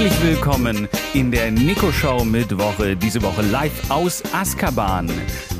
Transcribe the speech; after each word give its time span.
Herzlich 0.00 0.22
willkommen 0.22 0.88
in 1.12 1.30
der 1.30 1.50
Nico-Show 1.50 2.24
Mittwoche, 2.24 2.96
diese 2.96 3.20
Woche 3.20 3.42
live 3.42 3.90
aus 3.90 4.22
Azkaban. 4.32 5.10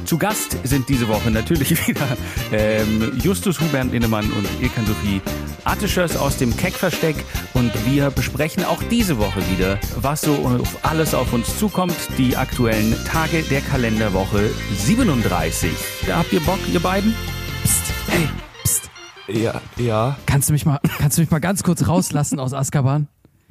Zu 0.06 0.16
Gast 0.16 0.56
sind 0.64 0.88
diese 0.88 1.08
Woche 1.08 1.30
natürlich 1.30 1.86
wieder 1.86 2.16
ähm, 2.50 3.12
Justus 3.22 3.61
Hubert 3.61 3.92
Linnemann 3.92 4.24
und 4.32 4.48
Ilkan 4.62 4.87
Sophie 4.87 5.21
Artischers 5.64 6.16
aus 6.16 6.38
dem 6.38 6.56
Keckversteck 6.56 7.16
und 7.53 7.71
wir 7.84 8.08
besprechen 8.08 8.64
auch 8.64 8.82
diese 8.84 9.18
Woche 9.18 9.42
wieder, 9.50 9.78
was 9.96 10.22
so 10.22 10.32
auf 10.32 10.86
alles 10.86 11.12
auf 11.12 11.34
uns 11.34 11.58
zukommt, 11.58 11.96
die 12.16 12.34
aktuellen 12.34 12.96
Tage 13.04 13.42
der 13.42 13.60
Kalenderwoche 13.60 14.48
37. 14.74 15.70
Da 16.06 16.16
habt 16.16 16.32
ihr 16.32 16.41
Bock, 16.41 16.60
ihr 16.72 16.80
beiden? 16.80 17.14
Psst, 17.62 17.92
hey, 18.09 18.27
psst. 18.64 18.91
Ja, 19.28 19.60
ja. 19.77 20.16
Kannst 20.24 20.48
du 20.48 20.54
mich 20.54 20.64
mal, 20.64 20.80
kannst 20.98 21.18
du 21.18 21.20
mich 21.20 21.30
mal 21.30 21.41
ganz 21.41 21.62
kurz 21.62 21.86
rauslassen 21.86 22.41
aus 22.41 22.54
Azkaban? 22.54 23.06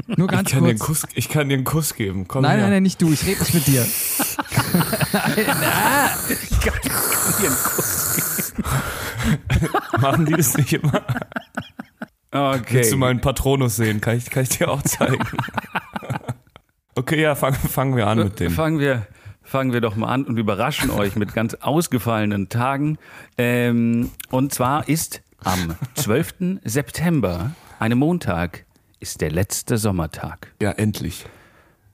Nur 0.07 0.27
ganz 0.27 0.49
ich 0.49 0.55
kann, 0.55 0.63
dir 0.63 0.75
kurz. 0.75 0.79
einen 0.79 0.79
Kuss, 0.79 1.05
ich 1.15 1.29
kann 1.29 1.49
dir 1.49 1.55
einen 1.55 1.63
Kuss 1.63 1.95
geben. 1.95 2.27
Komm 2.27 2.43
nein, 2.43 2.51
her. 2.53 2.61
nein, 2.61 2.71
nein, 2.71 2.83
nicht 2.83 3.01
du. 3.01 3.11
Ich 3.11 3.25
rede 3.25 3.39
nicht 3.39 3.53
mit 3.53 3.67
dir. 3.67 3.85
Machen 9.99 10.25
die 10.25 10.33
das 10.33 10.57
nicht 10.57 10.73
immer? 10.73 11.01
Okay. 12.31 12.63
Willst 12.69 12.91
du 12.91 12.97
mal 12.97 13.09
einen 13.09 13.21
Patronus 13.21 13.75
sehen? 13.75 14.01
Kann 14.01 14.17
ich, 14.17 14.29
kann 14.29 14.43
ich 14.43 14.49
dir 14.49 14.69
auch 14.69 14.81
zeigen. 14.83 15.23
okay, 16.95 17.21
ja, 17.21 17.35
fangen 17.35 17.55
fangen 17.55 17.95
wir 17.95 18.07
an 18.07 18.19
mit 18.19 18.39
dem. 18.39 18.51
Fangen 18.51 18.79
wir, 18.79 19.07
fangen 19.41 19.73
wir 19.73 19.81
doch 19.81 19.95
mal 19.95 20.09
an 20.09 20.25
und 20.25 20.37
überraschen 20.37 20.91
euch 20.91 21.15
mit 21.15 21.33
ganz 21.33 21.55
ausgefallenen 21.55 22.49
Tagen. 22.49 22.97
Ähm, 23.37 24.11
und 24.29 24.53
zwar 24.53 24.87
ist 24.87 25.21
am 25.43 25.75
12. 25.95 26.59
September, 26.63 27.51
einem 27.79 27.99
Montag, 27.99 28.65
ist 28.99 29.21
der 29.21 29.31
letzte 29.31 29.77
Sommertag. 29.77 30.53
Ja, 30.61 30.71
endlich. 30.71 31.25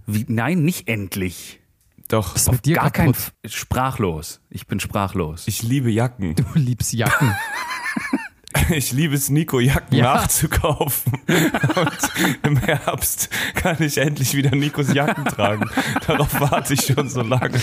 Wie, 0.07 0.25
nein, 0.27 0.63
nicht 0.63 0.87
endlich. 0.87 1.59
Doch, 2.07 2.35
Was 2.35 2.43
ist 2.43 2.51
mit 2.51 2.65
dir 2.65 2.75
Gar 2.75 2.91
kein 2.91 3.13
kaputt? 3.13 3.33
sprachlos. 3.51 4.39
Ich 4.49 4.67
bin 4.67 4.79
sprachlos. 4.79 5.47
ich 5.47 5.63
liebe 5.63 5.89
Jacken. 5.89 6.35
Du 6.35 6.43
liebst 6.53 6.93
Jacken. 6.93 7.33
Ich 8.69 8.91
liebe 8.91 9.15
es, 9.15 9.29
Nico 9.29 9.59
Jacken 9.59 9.97
Ja. 9.97 10.15
nachzukaufen. 10.15 11.13
Und 11.27 11.89
im 12.43 12.57
Herbst 12.57 13.29
kann 13.55 13.77
ich 13.81 13.97
endlich 13.97 14.33
wieder 14.35 14.55
Nikos 14.55 14.93
Jacken 14.93 15.25
tragen. 15.25 15.69
Darauf 16.07 16.39
warte 16.39 16.73
ich 16.73 16.81
schon 16.81 17.09
so 17.09 17.21
lange. 17.21 17.59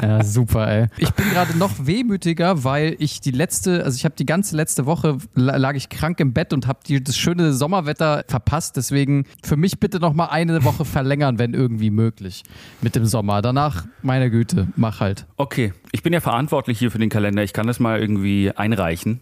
Ja, 0.00 0.22
super, 0.24 0.68
ey. 0.68 0.86
Ich 0.98 1.10
bin 1.12 1.28
gerade 1.30 1.56
noch 1.58 1.72
wehmütiger, 1.86 2.64
weil 2.64 2.96
ich 2.98 3.20
die 3.20 3.30
letzte, 3.32 3.84
also 3.84 3.96
ich 3.96 4.04
habe 4.04 4.14
die 4.16 4.26
ganze 4.26 4.56
letzte 4.56 4.86
Woche 4.86 5.18
la- 5.34 5.56
lag 5.56 5.74
ich 5.74 5.88
krank 5.88 6.20
im 6.20 6.32
Bett 6.32 6.52
und 6.52 6.66
habe 6.66 6.78
das 7.00 7.16
schöne 7.16 7.52
Sommerwetter 7.52 8.24
verpasst. 8.28 8.76
Deswegen 8.76 9.24
für 9.42 9.56
mich 9.56 9.80
bitte 9.80 9.98
noch 9.98 10.14
mal 10.14 10.26
eine 10.26 10.62
Woche 10.64 10.84
verlängern, 10.84 11.38
wenn 11.38 11.54
irgendwie 11.54 11.90
möglich 11.90 12.44
mit 12.82 12.94
dem 12.94 13.06
Sommer. 13.06 13.42
Danach, 13.42 13.84
meine 14.02 14.30
Güte, 14.30 14.68
mach 14.76 15.00
halt. 15.00 15.26
Okay, 15.36 15.72
ich 15.92 16.02
bin 16.02 16.12
ja 16.12 16.20
verantwortlich 16.20 16.78
hier 16.78 16.90
für 16.90 16.98
den 16.98 17.10
Kalender. 17.10 17.42
Ich 17.42 17.52
kann 17.52 17.66
das 17.66 17.80
mal 17.80 17.98
irgendwie 18.00 18.52
einreichen, 18.54 19.20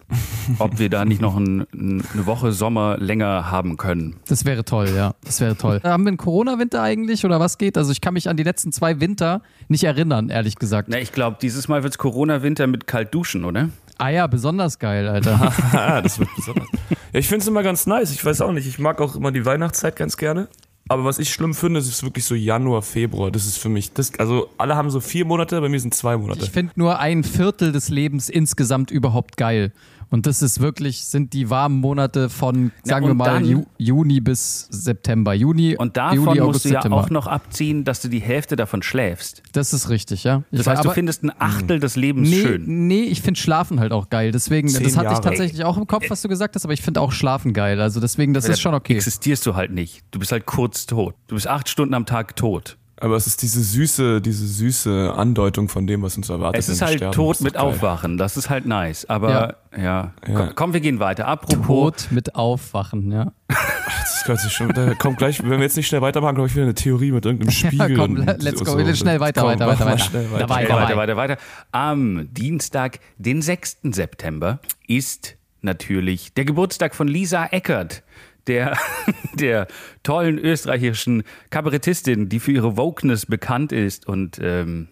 ob 0.58 0.78
wir 0.78 0.91
da 0.91 1.05
nicht 1.05 1.14
noch 1.20 1.37
ein, 1.37 1.67
eine 1.73 2.27
Woche 2.27 2.53
Sommer 2.53 2.97
länger 2.98 3.51
haben 3.51 3.77
können. 3.77 4.17
Das 4.29 4.45
wäre 4.45 4.65
toll, 4.65 4.91
ja. 4.95 5.15
Das 5.25 5.41
wäre 5.41 5.57
toll. 5.57 5.81
Haben 5.83 6.05
wir 6.05 6.09
einen 6.09 6.17
Corona-Winter 6.17 6.83
eigentlich 6.83 7.25
oder 7.25 7.41
was 7.41 7.59
geht? 7.59 7.77
Also 7.79 7.93
ich 7.93 8.01
kann 8.01 8.15
mich 8.15 8.29
an 8.29 8.37
die 8.37 8.43
letzten 8.43 8.73
zwei 8.73 9.01
Winter 9.01 9.42
nicht 9.69 9.85
erinnern, 9.85 10.29
ehrlich 10.31 10.57
gesagt. 10.57 10.89
Na, 10.91 10.98
ich 10.98 11.12
glaube, 11.12 11.39
dieses 11.41 11.69
Mal 11.69 11.83
wird's 11.83 11.98
Corona-Winter 11.98 12.67
mit 12.67 12.87
kalt 12.87 13.15
duschen, 13.15 13.45
oder? 13.45 13.69
Ah 13.98 14.09
ja, 14.09 14.27
besonders 14.27 14.79
geil, 14.79 15.09
Alter. 15.09 15.53
Ah, 15.73 16.01
das 16.01 16.19
wird 16.19 16.31
besonders. 16.35 16.69
Ja, 17.12 17.20
ich 17.20 17.29
finde 17.29 17.42
es 17.42 17.48
immer 17.48 17.62
ganz 17.62 17.87
nice. 17.87 18.12
Ich 18.12 18.25
weiß 18.25 18.41
auch 18.41 18.53
nicht. 18.53 18.67
Ich 18.67 18.79
mag 18.79 19.01
auch 19.01 19.17
immer 19.17 19.33
die 19.33 19.45
Weihnachtszeit 19.45 19.97
ganz 19.97 20.17
gerne. 20.17 20.48
Aber 20.89 21.05
was 21.05 21.19
ich 21.19 21.33
schlimm 21.33 21.55
finde, 21.55 21.81
ist 21.81 22.03
wirklich 22.03 22.27
so 22.27 22.35
Januar, 22.35 22.83
Februar. 22.83 23.31
Das 23.31 23.47
ist 23.47 23.57
für 23.57 23.70
mich, 23.70 23.92
das, 23.95 24.19
also 24.19 24.48
alle 24.59 24.77
haben 24.77 24.91
so 24.91 25.01
vier 25.01 25.25
Monate, 25.25 25.59
bei 25.61 25.70
mir 25.70 25.81
sind 25.81 25.95
zwei 25.95 26.17
Monate. 26.17 26.41
Ich 26.45 26.51
finde 26.51 26.73
nur 26.77 26.98
ein 26.98 27.24
Viertel 27.24 27.73
des 27.73 27.89
Lebens 27.89 28.29
insgesamt 28.29 28.91
überhaupt 28.91 29.39
geil. 29.39 29.73
Und 30.11 30.27
das 30.27 30.42
ist 30.42 30.61
wirklich, 30.61 31.05
sind 31.05 31.33
die 31.33 31.51
warmen 31.51 31.81
Monate 31.81 32.29
von, 32.29 32.73
sagen 32.85 33.07
wir 33.07 33.11
und 33.13 33.17
mal, 33.19 33.25
dann- 33.27 33.45
Ju 33.45 33.65
Juni 33.79 34.20
bis 34.20 34.67
September. 34.70 35.35
Juni, 35.35 35.77
Und 35.77 35.97
davon 35.97 36.17
Juli, 36.17 36.27
musst 36.29 36.41
August, 36.41 36.65
du 36.65 36.69
ja 36.69 36.75
September. 36.83 36.97
auch 36.98 37.11
noch 37.11 37.27
abziehen, 37.27 37.85
dass 37.85 38.01
du 38.01 38.09
die 38.09 38.20
Hälfte 38.20 38.57
davon 38.57 38.83
schläfst. 38.83 39.42
Das 39.53 39.73
ist 39.73 39.89
richtig, 39.89 40.25
ja. 40.25 40.42
Ich 40.51 40.59
Das 40.59 40.67
heißt, 40.67 40.81
aber- 40.81 40.91
du 40.91 40.95
findest 40.95 41.25
ein 41.25 41.33
Achtel 41.39 41.81
des 41.81 41.97
Lebens 41.97 42.29
nee, 42.31 42.42
schön. 42.42 42.87
Nee, 42.87 43.03
ich 43.03 43.23
finde 43.23 43.41
Schlafen 43.41 43.81
halt 43.81 43.92
auch 43.92 44.09
geil. 44.11 44.31
Deswegen, 44.33 44.69
Zehn 44.69 44.83
das 44.85 44.97
hatte 44.97 45.07
ich 45.09 45.13
Jahre. 45.13 45.23
tatsächlich 45.23 45.65
auch 45.65 45.77
im 45.77 45.87
Kopf, 45.87 46.09
was 46.11 46.23
du 46.23 46.29
gesagt 46.29 46.55
hast, 46.55 46.65
aber 46.65 46.73
ich 46.75 46.83
finde 46.83 47.01
auch 47.01 47.13
Schlafen 47.13 47.53
geil. 47.53 47.81
Also 47.81 48.01
deswegen, 48.01 48.35
das 48.35 48.48
ist 48.48 48.61
schon 48.61 48.75
okay. 48.75 48.95
Existierst 48.97 49.45
du 49.47 49.55
halt 49.55 49.73
nicht. 49.73 50.03
Du 50.11 50.19
bist 50.19 50.33
halt 50.33 50.47
kurz 50.47 50.86
tot. 50.86 51.15
Du 51.27 51.35
bist 51.35 51.47
acht 51.48 51.69
Stunden 51.69 51.95
am 51.95 52.07
Tag 52.07 52.36
tot. 52.36 52.77
Aber 53.05 53.17
es 53.17 53.27
ist 53.27 53.42
diese 53.42 53.63
süße, 53.63 54.23
diese 54.23 54.47
süße 54.47 55.13
Andeutung 55.15 55.69
von 55.69 55.87
dem, 55.87 56.01
was 56.01 56.17
uns 56.17 56.31
erwartet. 56.31 56.59
Es 56.59 56.70
ist 56.70 56.81
halt 56.81 56.97
sterben. 57.01 57.31
ist 57.31 57.42
mit 57.42 57.53
geil. 57.53 57.63
Aufwachen. 57.63 58.17
Das 58.17 58.39
ist 58.39 58.48
halt 58.48 58.65
nice. 58.65 59.05
Aber 59.11 59.57
ja, 59.77 59.83
Ja. 59.83 60.15
Komm, 60.25 60.51
komm, 60.55 60.73
wir 60.73 60.81
gehen 60.81 61.01
weiter. 61.01 61.27
Apropos, 61.29 62.05
Tot 62.05 62.13
mit 62.13 62.35
Aufwachen, 62.35 63.13
ja. 63.13 63.33
Das 63.47 64.23
hört 64.27 64.41
sich 64.41 64.53
schon, 64.53 64.70
da 64.70 64.95
kommt 64.95 65.19
gleich, 65.19 65.42
wenn 65.42 65.51
wir 65.51 65.59
jetzt 65.61 65.77
nicht 65.77 65.87
schnell 65.87 66.01
weitermachen, 66.01 66.35
glaube 66.35 66.48
ich, 66.48 66.55
wieder 66.55 66.65
eine 66.65 66.73
Theorie 66.73 67.13
mit 67.13 67.27
irgendeinem 67.27 67.51
Spiegel. 67.53 67.95
komm, 67.95 68.17
und 68.17 68.42
let's 68.42 68.65
go. 68.65 68.79
so. 68.79 68.95
Schnell 68.95 69.21
weiter, 69.21 69.42
Komm, 69.42 69.51
weiter, 69.51 69.67
weiter, 69.67 69.85
weiter. 69.85 69.98
Schnell 69.98 70.31
weiter. 70.31 70.39
Dabei. 70.47 70.55
weiter, 70.63 70.77
weiter, 70.77 70.97
weiter, 70.97 71.17
weiter. 71.17 71.36
Am 71.73 72.27
Dienstag, 72.33 73.01
den 73.19 73.42
6. 73.42 73.81
September, 73.92 74.61
ist 74.89 75.36
natürlich 75.61 76.33
der 76.33 76.47
Geburtstag 76.47 76.95
von 76.95 77.07
Lisa 77.07 77.45
Eckert, 77.51 78.03
der, 78.46 78.77
der 79.34 79.66
tollen 80.02 80.38
österreichischen 80.38 81.22
Kabarettistin, 81.50 82.28
die 82.28 82.40
für 82.40 82.52
ihre 82.52 82.77
Wokeness 82.77 83.27
bekannt 83.27 83.72
ist. 83.72 84.06
Und 84.06 84.38
ähm, 84.40 84.88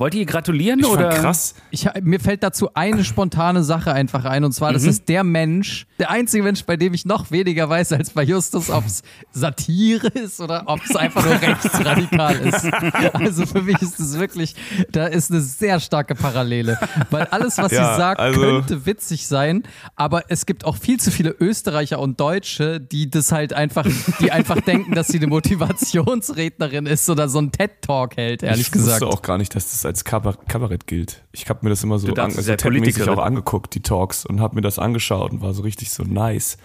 wollt 0.00 0.14
ihr 0.14 0.20
ihr 0.20 0.26
gratulieren? 0.26 0.80
Ich 0.80 0.86
oder? 0.86 1.10
krass, 1.10 1.54
Ich, 1.70 1.86
mir 2.02 2.18
fällt 2.20 2.42
dazu 2.42 2.70
eine 2.74 3.04
spontane 3.04 3.62
Sache 3.62 3.92
einfach 3.92 4.24
ein 4.24 4.44
und 4.44 4.52
zwar, 4.52 4.72
das 4.72 4.82
ist 4.84 5.08
der 5.08 5.22
Mensch, 5.24 5.86
der 5.98 6.10
einzige 6.10 6.42
Mensch, 6.42 6.64
bei 6.64 6.76
dem 6.76 6.94
ich 6.94 7.04
noch 7.04 7.30
weniger 7.30 7.68
weiß 7.68 7.92
als 7.92 8.10
bei 8.10 8.22
Justus, 8.22 8.70
ob 8.70 8.86
es 8.86 9.02
Satire 9.32 10.08
ist 10.08 10.40
oder 10.40 10.62
ob 10.66 10.80
es 10.84 10.96
einfach 10.96 11.24
nur 11.24 11.40
rechtsradikal 11.40 12.34
ist. 12.36 12.64
Also 13.12 13.46
für 13.46 13.62
mich 13.62 13.80
ist 13.82 14.00
es 14.00 14.18
wirklich, 14.18 14.54
da 14.90 15.06
ist 15.06 15.30
eine 15.30 15.40
sehr 15.40 15.78
starke 15.80 16.14
Parallele, 16.14 16.78
weil 17.10 17.24
alles, 17.24 17.58
was 17.58 17.70
Ja, 17.72 17.92
sie 17.92 17.98
sagt, 18.00 18.20
also- 18.20 18.40
könnte 18.40 18.86
witzig 18.86 19.26
sein, 19.26 19.62
aber 19.96 20.24
es 20.28 20.46
gibt 20.46 20.64
auch 20.64 20.76
viel 20.76 20.98
zu 20.98 21.10
viele 21.10 21.30
Österreicher 21.38 21.98
und 21.98 22.18
Deutsche, 22.18 22.80
die 22.80 23.10
das 23.10 23.32
halt 23.32 23.52
einfach, 23.52 23.86
die 24.20 24.32
einfach 24.32 24.60
denken, 24.62 24.94
dass 24.94 25.08
sie 25.08 25.18
eine 25.18 25.26
Motivationsrednerin 25.28 26.86
ist 26.86 27.08
oder 27.10 27.28
so 27.28 27.38
ein 27.38 27.52
TED-Talk 27.52 28.16
hält, 28.16 28.42
ehrlich 28.42 28.66
ich 28.66 28.72
gesagt. 28.72 29.02
wusste 29.02 29.14
auch 29.14 29.22
gar 29.22 29.38
nicht, 29.38 29.54
dass 29.54 29.70
das 29.70 29.84
als 29.90 30.04
Kabarett, 30.04 30.86
gilt. 30.86 31.22
Ich 31.32 31.48
habe 31.48 31.60
mir 31.62 31.70
das 31.70 31.82
immer 31.82 31.98
so, 31.98 32.06
Du 32.06 32.12
an, 32.12 32.30
dachtest, 32.30 32.48
also 32.48 32.56
Politikerin. 32.68 33.08
auch 33.10 33.18
angeguckt, 33.22 33.74
die 33.74 33.80
Talks, 33.82 34.24
und 34.24 34.40
habe 34.40 34.54
mir 34.54 34.60
das 34.62 34.78
angeschaut 34.78 35.32
und 35.32 35.40
war 35.42 35.52
so 35.52 35.62
richtig 35.62 35.90
so 35.90 36.02
nice. 36.04 36.56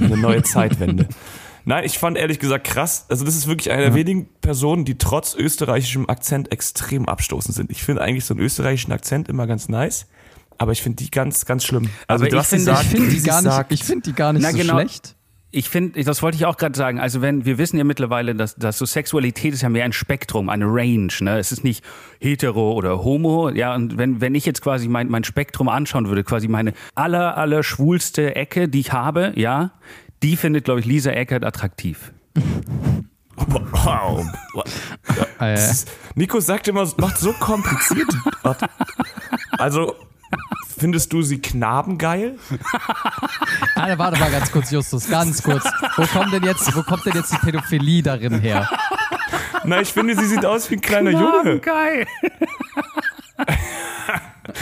Eine 0.00 0.16
neue 0.16 0.42
Zeitwende. 0.42 1.08
Nein, 1.66 1.84
ich 1.84 1.98
fand 1.98 2.18
ehrlich 2.18 2.38
gesagt 2.38 2.66
krass, 2.66 3.06
also 3.08 3.24
das 3.24 3.34
ist 3.36 3.46
wirklich 3.46 3.70
eine 3.72 3.82
der 3.84 3.94
wenigen 3.94 4.28
Personen, 4.42 4.84
die 4.84 4.98
trotz 4.98 5.34
österreichischem 5.34 6.08
Akzent 6.10 6.52
extrem 6.52 7.08
abstoßend 7.08 7.54
sind. 7.54 7.70
Ich 7.70 7.82
finde 7.82 8.02
eigentlich 8.02 8.26
so 8.26 8.34
einen 8.34 8.42
österreichischen 8.42 8.92
Akzent 8.92 9.28
immer 9.30 9.46
ganz 9.46 9.70
nice, 9.70 10.06
aber 10.58 10.72
ich 10.72 10.82
finde 10.82 11.02
die 11.02 11.10
ganz, 11.10 11.46
ganz 11.46 11.64
schlimm. 11.64 11.88
Also 12.06 12.26
Aber 12.26 12.36
ich 12.36 12.46
finde- 12.46 12.70
Ich 12.72 12.78
finde 12.88 13.08
die, 13.10 13.22
gar 13.22 13.40
nicht- 13.40 13.50
sagt, 13.50 13.72
ich 13.72 13.82
find 13.82 14.04
die 14.06 14.12
gar 14.12 14.32
nicht 14.34 14.42
Na, 14.42 14.50
so 14.50 14.58
genau. 14.58 14.74
schlecht. 14.74 15.16
Ich 15.56 15.68
finde, 15.68 16.02
das 16.02 16.20
wollte 16.20 16.36
ich 16.36 16.46
auch 16.46 16.56
gerade 16.56 16.76
sagen. 16.76 16.98
Also 16.98 17.22
wenn 17.22 17.44
wir 17.44 17.58
wissen 17.58 17.78
ja 17.78 17.84
mittlerweile, 17.84 18.34
dass, 18.34 18.56
dass 18.56 18.76
so 18.76 18.84
Sexualität 18.86 19.54
ist 19.54 19.62
ja 19.62 19.68
mehr 19.68 19.84
ein 19.84 19.92
Spektrum, 19.92 20.48
eine 20.48 20.64
Range. 20.66 21.12
Ne? 21.20 21.38
Es 21.38 21.52
ist 21.52 21.62
nicht 21.62 21.84
hetero 22.18 22.72
oder 22.72 23.04
homo. 23.04 23.50
Ja, 23.50 23.72
und 23.72 23.96
wenn, 23.96 24.20
wenn 24.20 24.34
ich 24.34 24.46
jetzt 24.46 24.62
quasi 24.62 24.88
mein, 24.88 25.08
mein 25.08 25.22
Spektrum 25.22 25.68
anschauen 25.68 26.08
würde, 26.08 26.24
quasi 26.24 26.48
meine 26.48 26.72
aller, 26.96 27.36
aller 27.36 27.62
schwulste 27.62 28.34
Ecke, 28.34 28.68
die 28.68 28.80
ich 28.80 28.92
habe, 28.92 29.32
ja, 29.36 29.70
die 30.24 30.36
findet, 30.36 30.64
glaube 30.64 30.80
ich, 30.80 30.86
Lisa 30.86 31.12
Eckert 31.12 31.44
attraktiv. 31.44 32.12
Wow. 33.36 34.26
Ist, 35.40 35.88
Nico 36.16 36.40
sagt 36.40 36.66
immer, 36.66 36.82
es 36.82 36.96
macht 36.96 37.18
so 37.18 37.32
kompliziert. 37.32 38.08
Also, 39.56 39.94
findest 40.78 41.12
du 41.12 41.22
sie 41.22 41.40
knabengeil? 41.40 42.38
Alter, 43.74 43.98
warte 43.98 44.18
mal 44.20 44.30
ganz 44.30 44.50
kurz, 44.52 44.70
Justus, 44.70 45.08
ganz 45.08 45.42
kurz. 45.42 45.64
Wo 45.96 46.06
kommt 46.06 46.32
denn 46.32 46.42
jetzt, 46.44 46.74
wo 46.76 46.82
kommt 46.82 47.04
denn 47.06 47.14
jetzt 47.14 47.32
die 47.32 47.38
Pädophilie 47.38 48.02
darin 48.02 48.40
her? 48.40 48.68
Nein, 49.64 49.82
ich 49.82 49.92
finde, 49.92 50.14
sie 50.16 50.26
sieht 50.26 50.44
aus 50.44 50.70
wie 50.70 50.76
ein 50.76 50.80
kleiner 50.80 51.10
Junge. 51.10 51.58
Geil. 51.60 52.06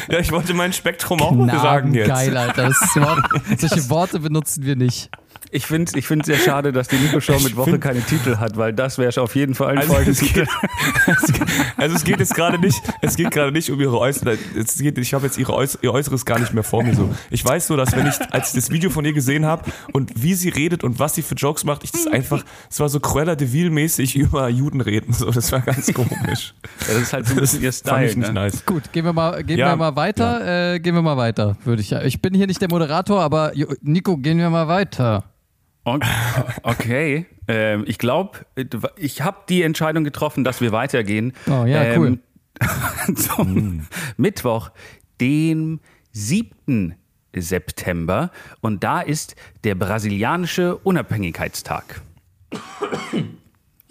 Ja, 0.09 0.19
ich 0.21 0.31
wollte 0.31 0.55
mein 0.55 0.73
Spektrum 0.73 1.21
auch 1.21 1.33
mal 1.33 1.51
sagen 1.61 1.93
jetzt. 1.93 2.09
geil, 2.09 2.37
Alter. 2.37 2.69
Das 2.69 2.81
ist 2.81 2.97
überhaupt, 2.97 3.23
solche 3.59 3.91
Worte 3.91 4.21
benutzen 4.21 4.65
wir 4.65 4.77
nicht. 4.77 5.11
Ich 5.55 5.67
finde 5.67 5.91
es 5.91 5.95
ich 5.95 6.07
find's 6.07 6.27
sehr 6.27 6.39
schade, 6.39 6.73
dass 6.73 6.89
die 6.89 6.97
Nico-Show 6.97 7.39
mit 7.41 7.57
Woche 7.57 7.79
keine 7.79 8.01
Titel 8.01 8.39
hat, 8.39 8.57
weil 8.57 8.73
das 8.73 8.97
wäre 8.97 9.21
auf 9.21 9.37
jeden 9.37 9.55
Fall 9.55 9.77
ein 9.77 9.79
Also 9.79 9.95
geht, 9.95 10.09
es 10.09 10.21
geht- 10.21 10.47
also 11.77 11.95
es 11.97 12.05
geht 12.05 12.19
jetzt 12.21 12.35
gerade 12.35 12.59
nicht, 12.59 12.81
es 13.03 13.17
geht 13.17 13.31
gerade 13.31 13.53
nicht 13.53 13.71
um 13.71 13.79
ihre 13.81 13.99
Äußere. 13.99 14.39
Es 14.59 14.79
geht, 14.79 14.97
ich 14.97 15.13
habe 15.15 15.27
jetzt 15.27 15.37
ihre 15.39 15.53
Äuß, 15.55 15.79
ihr 15.83 15.93
Äußeres 15.93 16.25
gar 16.25 16.39
nicht 16.39 16.55
mehr 16.55 16.63
vor 16.63 16.83
mir 16.83 16.95
so. 16.95 17.15
Ich 17.31 17.45
weiß 17.45 17.67
so, 17.67 17.77
dass 17.77 17.95
wenn 17.95 18.07
ich, 18.07 18.15
als 18.33 18.49
ich 18.49 18.55
das 18.55 18.71
Video 18.71 18.89
von 18.91 19.05
ihr 19.05 19.13
gesehen 19.13 19.45
habe 19.45 19.71
und 19.93 20.11
wie 20.23 20.33
sie 20.35 20.49
redet 20.49 20.85
und 20.85 20.99
was 20.99 21.15
sie 21.15 21.23
für 21.23 21.35
Jokes 21.35 21.65
macht, 21.65 21.85
ich 21.85 21.93
das 21.93 22.07
einfach, 22.07 22.43
es 22.71 22.81
war 22.81 22.89
so 22.89 22.99
Cruella 22.99 23.35
de 23.35 23.53
Vil 23.53 23.69
mäßig 23.71 24.17
über 24.17 24.49
Juden 24.49 24.81
reden. 24.81 25.13
So, 25.13 25.31
das 25.31 25.53
war 25.53 25.61
ganz 25.61 25.93
komisch. 25.93 26.55
Ja, 26.89 26.95
das 26.95 27.03
ist 27.03 27.13
halt 27.13 27.27
so 27.27 27.35
ein 27.35 27.41
bisschen 27.41 27.63
ihr 27.63 27.73
Fand 27.73 27.87
Style. 27.87 28.07
ich 28.11 28.17
nicht 28.17 28.29
ne? 28.29 28.33
nice. 28.35 28.65
Gut, 28.65 28.91
gehen 28.93 29.05
wir 29.05 29.13
mal, 29.13 29.45
gehen 29.45 29.59
Ja. 29.59 29.69
wir 29.73 29.77
mal 29.77 29.95
weiter. 29.97 30.73
Äh, 30.75 30.81
gehen 30.81 30.95
wir 30.95 31.03
mal 31.03 31.17
weiter, 31.19 31.57
würde 31.65 31.83
ich 31.83 31.91
ja. 31.91 32.03
Ich 32.03 32.21
bin 32.23 32.33
hier 32.35 32.47
nicht 32.47 32.61
der 32.61 32.69
Moderator, 32.71 33.21
aber 33.21 33.53
Nico, 33.83 34.17
gehen 34.17 34.39
wir 34.39 34.49
mal 34.51 34.67
weiter. 34.69 35.25
Okay, 36.63 37.27
ähm, 37.49 37.85
ich 37.87 37.99
glaube, 37.99 38.47
ich 38.97 39.23
habe 39.23 39.39
die 39.49 39.63
Entscheidung 39.63 40.05
getroffen, 40.05 40.45
dass 40.45 40.61
wir 40.61 40.73
weitergehen. 40.73 41.33
Oh, 41.49 41.65
ja, 41.65 41.99
cool. 41.99 42.19
Zum 43.17 43.87
Mittwoch, 44.17 44.71
dem 45.21 45.81
7. 46.13 46.95
September. 47.35 48.31
Und 48.61 48.85
da 48.85 49.01
ist 49.01 49.35
der 49.65 49.75
brasilianische 49.75 50.77
Unabhängigkeitstag. 50.77 52.03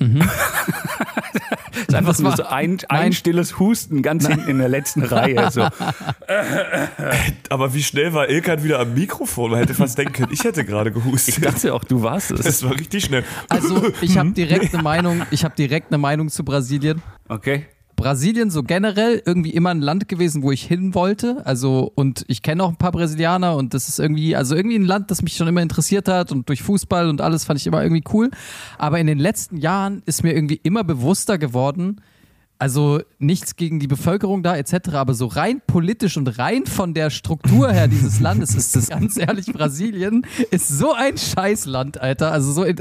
ist 1.88 1.96
einfach 1.96 2.12
Das 2.12 2.20
nur 2.20 2.36
so 2.36 2.44
ein, 2.46 2.80
ein 2.90 3.14
stilles 3.14 3.60
Husten 3.60 4.02
ganz 4.02 4.28
hinten 4.28 4.50
in 4.50 4.58
der 4.58 4.70
letzten 4.70 5.04
Reihe. 5.04 5.50
So. 5.52 5.62
Aber 7.50 7.74
wie 7.74 7.84
schnell 7.84 8.14
war 8.14 8.30
Ilkan 8.30 8.64
wieder 8.64 8.80
am 8.80 8.94
Mikrofon? 8.94 9.52
Man 9.52 9.60
hätte 9.60 9.74
fast 9.74 9.98
denken 9.98 10.14
können, 10.14 10.34
ich 10.34 10.44
hätte 10.44 10.66
gerade 10.66 10.92
gehustet. 10.92 11.38
Ich 11.38 11.44
dachte 11.44 11.74
auch, 11.74 11.84
du 11.84 12.02
warst 12.04 12.32
es. 12.32 12.42
das 12.42 12.64
war 12.64 12.74
richtig 12.74 13.06
schnell. 13.06 13.24
Also, 13.50 13.92
ich 14.02 14.18
habe 14.18 14.32
direkt 14.32 14.74
eine 14.74 14.84
Meinung, 14.84 15.22
ich 15.32 15.44
habe 15.44 15.56
direkt 15.56 15.92
eine 15.92 15.98
Meinung 15.98 16.30
zu 16.30 16.44
Brasilien. 16.44 17.02
Okay. 17.28 17.66
Brasilien 18.02 18.50
so 18.50 18.64
generell 18.64 19.22
irgendwie 19.28 19.52
immer 19.52 19.70
ein 19.70 19.80
Land 19.80 20.08
gewesen, 20.08 20.42
wo 20.42 20.52
ich 20.52 20.64
hin 20.64 20.96
wollte. 20.96 21.46
Also, 21.46 21.92
und 21.94 22.26
ich 22.28 22.42
kenne 22.42 22.64
auch 22.64 22.70
ein 22.70 22.76
paar 22.76 22.92
Brasilianer 22.92 23.56
und 23.56 23.76
das 23.76 23.90
ist 23.90 24.00
irgendwie, 24.00 24.36
also 24.36 24.56
irgendwie 24.56 24.80
ein 24.80 24.86
Land, 24.86 25.12
das 25.12 25.22
mich 25.22 25.36
schon 25.36 25.48
immer 25.48 25.62
interessiert 25.62 26.08
hat 26.08 26.32
und 26.32 26.50
durch 26.50 26.64
Fußball 26.64 27.08
und 27.10 27.22
alles 27.22 27.46
fand 27.46 27.60
ich 27.60 27.68
immer 27.68 27.84
irgendwie 27.84 28.04
cool. 28.12 28.32
Aber 28.80 28.98
in 28.98 29.06
den 29.06 29.20
letzten 29.20 29.58
Jahren 29.58 30.02
ist 30.08 30.24
mir 30.24 30.34
irgendwie 30.34 30.60
immer 30.64 30.84
bewusster 30.84 31.38
geworden, 31.38 32.02
also 32.62 33.02
nichts 33.18 33.56
gegen 33.56 33.80
die 33.80 33.88
Bevölkerung 33.88 34.44
da 34.44 34.56
etc., 34.56 34.90
aber 34.94 35.16
so 35.16 35.26
rein 35.26 35.64
politisch 35.66 36.16
und 36.16 36.28
rein 36.38 36.68
von 36.68 36.94
der 36.94 37.10
Struktur 37.10 37.72
her 37.72 37.88
dieses 37.88 38.20
Landes 38.22 38.54
ist 38.54 38.76
es 38.76 38.90
ganz 38.90 39.18
ehrlich, 39.18 39.48
Brasilien 39.48 40.28
ist 40.52 40.68
so 40.68 40.94
ein 40.94 41.18
Scheißland, 41.18 42.00
Alter. 42.00 42.32
Also 42.32 42.52
so, 42.52 42.64
in, 42.64 42.76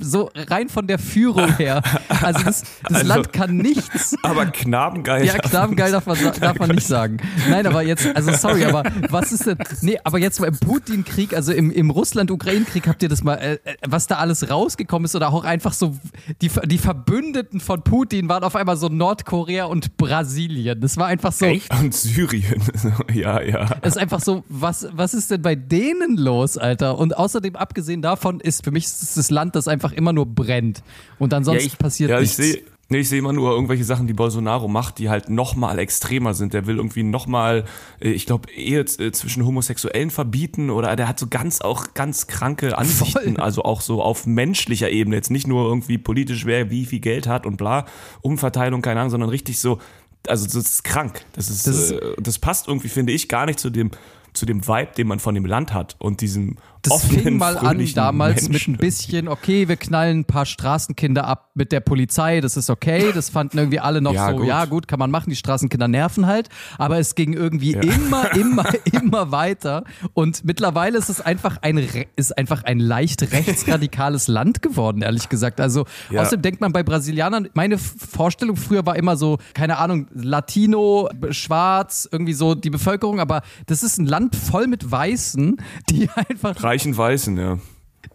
so 0.00 0.30
rein 0.34 0.70
von 0.70 0.86
der 0.86 0.98
Führung 0.98 1.54
her. 1.58 1.82
Also 2.22 2.42
das, 2.42 2.62
das 2.88 2.94
Also- 2.94 3.06
Land 3.06 3.32
kann 3.34 3.56
nichts. 3.58 4.16
Aber 4.22 4.46
knabengeil. 4.46 5.26
Ja, 5.26 5.34
Knabengeil 5.36 5.92
darf 5.92 6.06
man, 6.06 6.16
darf 6.40 6.58
man 6.58 6.70
nicht 6.70 6.86
sagen. 6.86 7.18
Nein, 7.50 7.66
aber 7.66 7.82
jetzt, 7.82 8.06
also 8.16 8.32
sorry, 8.32 8.64
aber 8.64 8.82
was 9.10 9.30
ist 9.32 9.44
denn, 9.46 9.58
nee, 9.82 9.98
aber 10.04 10.18
jetzt 10.18 10.40
mal 10.40 10.46
im 10.46 10.58
Putin-Krieg, 10.58 11.34
also 11.34 11.52
im, 11.52 11.70
im 11.70 11.90
Russland-Ukraine-Krieg, 11.90 12.88
habt 12.88 13.02
ihr 13.02 13.10
das 13.10 13.22
mal, 13.22 13.34
äh, 13.34 13.52
äh, 13.64 13.76
was 13.86 14.06
da 14.06 14.16
alles 14.16 14.48
rausgekommen 14.50 15.04
ist 15.04 15.14
oder 15.14 15.28
auch 15.34 15.44
einfach 15.44 15.74
so, 15.74 15.94
die, 16.40 16.50
die 16.64 16.78
Verbündeten 16.78 17.60
von 17.60 17.82
Putin 17.82 18.30
waren 18.30 18.42
auf 18.42 18.56
einmal 18.56 18.78
so 18.78 18.88
Nordkorea 19.18 19.64
und 19.64 19.96
Brasilien. 19.96 20.80
Das 20.80 20.96
war 20.96 21.06
einfach 21.06 21.32
so, 21.32 21.46
Echt? 21.46 21.72
Und 21.78 21.94
Syrien. 21.94 22.62
ja, 23.14 23.40
ja. 23.42 23.68
es 23.82 23.96
ist 23.96 23.98
einfach 23.98 24.20
so, 24.20 24.44
was, 24.48 24.86
was 24.92 25.14
ist 25.14 25.30
denn 25.30 25.42
bei 25.42 25.54
denen 25.56 26.16
los, 26.16 26.56
Alter? 26.56 26.98
Und 26.98 27.16
außerdem, 27.16 27.56
abgesehen 27.56 28.00
davon, 28.02 28.40
ist 28.40 28.64
für 28.64 28.70
mich 28.70 28.84
das 28.84 29.30
Land, 29.30 29.56
das 29.56 29.66
einfach 29.68 29.92
immer 29.92 30.12
nur 30.12 30.26
brennt. 30.26 30.82
Und 31.18 31.34
ansonsten 31.34 31.62
Ja, 31.66 31.72
ich- 31.72 31.78
passiert 31.78 32.10
Ja, 32.10 32.20
ich 32.20 32.38
nichts. 32.38 32.58
Nee, 32.90 33.00
ich 33.00 33.08
sehe 33.10 33.18
immer 33.18 33.34
nur 33.34 33.50
irgendwelche 33.52 33.84
Sachen, 33.84 34.06
die 34.06 34.14
Bolsonaro 34.14 34.66
macht, 34.66 34.98
die 34.98 35.10
halt 35.10 35.28
noch 35.28 35.54
mal 35.56 35.78
extremer 35.78 36.32
sind. 36.32 36.54
Der 36.54 36.66
will 36.66 36.76
irgendwie 36.76 37.02
noch 37.02 37.26
mal, 37.26 37.64
äh, 38.00 38.08
ich 38.08 38.24
glaube, 38.24 38.50
Ehe 38.50 38.80
äh, 38.80 39.12
zwischen 39.12 39.44
Homosexuellen 39.44 40.10
verbieten 40.10 40.70
oder 40.70 40.96
der 40.96 41.06
hat 41.06 41.18
so 41.18 41.26
ganz 41.26 41.60
auch 41.60 41.92
ganz 41.92 42.28
kranke 42.28 42.78
Ansichten, 42.78 43.34
Voll. 43.34 43.40
also 43.44 43.62
auch 43.62 43.82
so 43.82 44.02
auf 44.02 44.26
menschlicher 44.26 44.88
Ebene. 44.88 45.16
Jetzt 45.16 45.30
nicht 45.30 45.46
nur 45.46 45.66
irgendwie 45.68 45.98
politisch, 45.98 46.46
wer 46.46 46.70
wie 46.70 46.86
viel 46.86 47.00
Geld 47.00 47.26
hat 47.26 47.44
und 47.44 47.58
bla, 47.58 47.84
Umverteilung, 48.22 48.80
keine 48.80 49.00
Ahnung, 49.00 49.10
sondern 49.10 49.28
richtig 49.28 49.60
so, 49.60 49.78
also 50.26 50.46
das 50.46 50.54
ist 50.54 50.84
krank. 50.84 51.26
Das 51.32 51.50
ist, 51.50 51.66
Das 51.66 51.76
ist- 51.76 51.90
äh, 51.92 52.14
das 52.18 52.38
passt 52.38 52.68
irgendwie, 52.68 52.88
finde 52.88 53.12
ich, 53.12 53.28
gar 53.28 53.44
nicht 53.44 53.58
zu 53.60 53.68
dem 53.68 53.90
zu 54.34 54.46
dem 54.46 54.68
Vibe, 54.68 54.90
den 54.96 55.08
man 55.08 55.18
von 55.18 55.34
dem 55.34 55.46
Land 55.46 55.72
hat 55.74 55.96
und 55.98 56.20
diesem 56.20 56.56
Das 56.82 57.04
fing 57.06 57.36
mal 57.38 57.56
an 57.58 57.84
damals 57.94 58.42
mit 58.44 58.52
Menschen. 58.52 58.74
ein 58.74 58.78
bisschen, 58.78 59.28
okay, 59.28 59.68
wir 59.68 59.76
knallen 59.76 60.20
ein 60.20 60.24
paar 60.24 60.46
Straßenkinder 60.46 61.26
ab 61.26 61.50
mit 61.54 61.72
der 61.72 61.80
Polizei, 61.80 62.40
das 62.40 62.56
ist 62.56 62.70
okay. 62.70 63.10
Das 63.14 63.30
fanden 63.30 63.58
irgendwie 63.58 63.80
alle 63.80 64.00
noch 64.00 64.12
Ja, 64.14 64.30
so, 64.30 64.36
gut. 64.38 64.46
ja 64.46 64.64
gut, 64.64 64.88
kann 64.88 64.98
man 64.98 65.10
machen, 65.10 65.30
die 65.30 65.36
Straßenkinder 65.36 65.88
nerven 65.88 66.26
halt. 66.26 66.48
Aber 66.78 66.98
es 66.98 67.14
ging 67.14 67.32
irgendwie 67.32 67.72
immer, 67.72 68.32
immer, 68.36 68.66
immer 68.92 69.30
weiter. 69.32 69.84
Und 70.14 70.44
mittlerweile 70.44 70.98
ist 70.98 71.08
es 71.08 71.20
einfach 71.20 71.58
ein, 71.62 71.78
ist 72.16 72.36
einfach 72.38 72.62
ein 72.64 72.78
leicht 72.78 73.22
rechtsradikales 73.32 74.28
Land 74.28 74.62
geworden, 74.62 75.02
ehrlich 75.02 75.28
gesagt. 75.28 75.60
Also 75.60 75.84
Ja. 76.10 76.22
außerdem 76.22 76.42
denkt 76.42 76.60
man 76.60 76.72
bei 76.72 76.82
Brasilianern, 76.82 77.48
meine 77.54 77.78
Vorstellung 77.78 78.56
früher 78.56 78.86
war 78.86 78.96
immer 78.96 79.16
so, 79.16 79.38
keine 79.54 79.78
Ahnung, 79.78 80.06
Latino, 80.14 81.08
Schwarz, 81.30 82.08
irgendwie 82.10 82.32
so 82.34 82.54
die 82.54 82.70
Bevölkerung, 82.70 83.20
aber 83.20 83.42
das 83.66 83.82
ist 83.82 83.98
ein 83.98 84.06
Land 84.06 84.36
voll 84.36 84.66
mit 84.66 84.90
Weißen, 84.90 85.56
die 85.90 86.08
einfach 86.14 86.62
reichen 86.68 86.96
Weißen, 86.96 87.36
ja. 87.36 87.58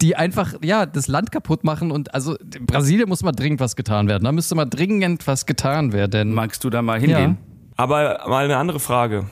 die 0.01 0.15
einfach, 0.15 0.53
ja, 0.63 0.85
das 0.85 1.07
Land 1.07 1.31
kaputt 1.31 1.63
machen 1.63 1.91
und 1.91 2.13
also 2.13 2.35
in 2.38 2.65
Brasilien 2.65 3.09
muss 3.09 3.23
mal 3.23 3.31
dringend 3.31 3.59
was 3.59 3.75
getan 3.75 4.07
werden. 4.07 4.23
Da 4.23 4.31
müsste 4.31 4.55
mal 4.55 4.65
dringend 4.65 5.25
was 5.27 5.45
getan 5.45 5.91
werden. 5.91 6.33
Magst 6.33 6.63
du 6.63 6.69
da 6.69 6.81
mal 6.81 7.00
hingehen? 7.00 7.38
Aber 7.75 8.21
mal 8.27 8.45
eine 8.45 8.57
andere 8.57 8.79
Frage. 8.79 9.25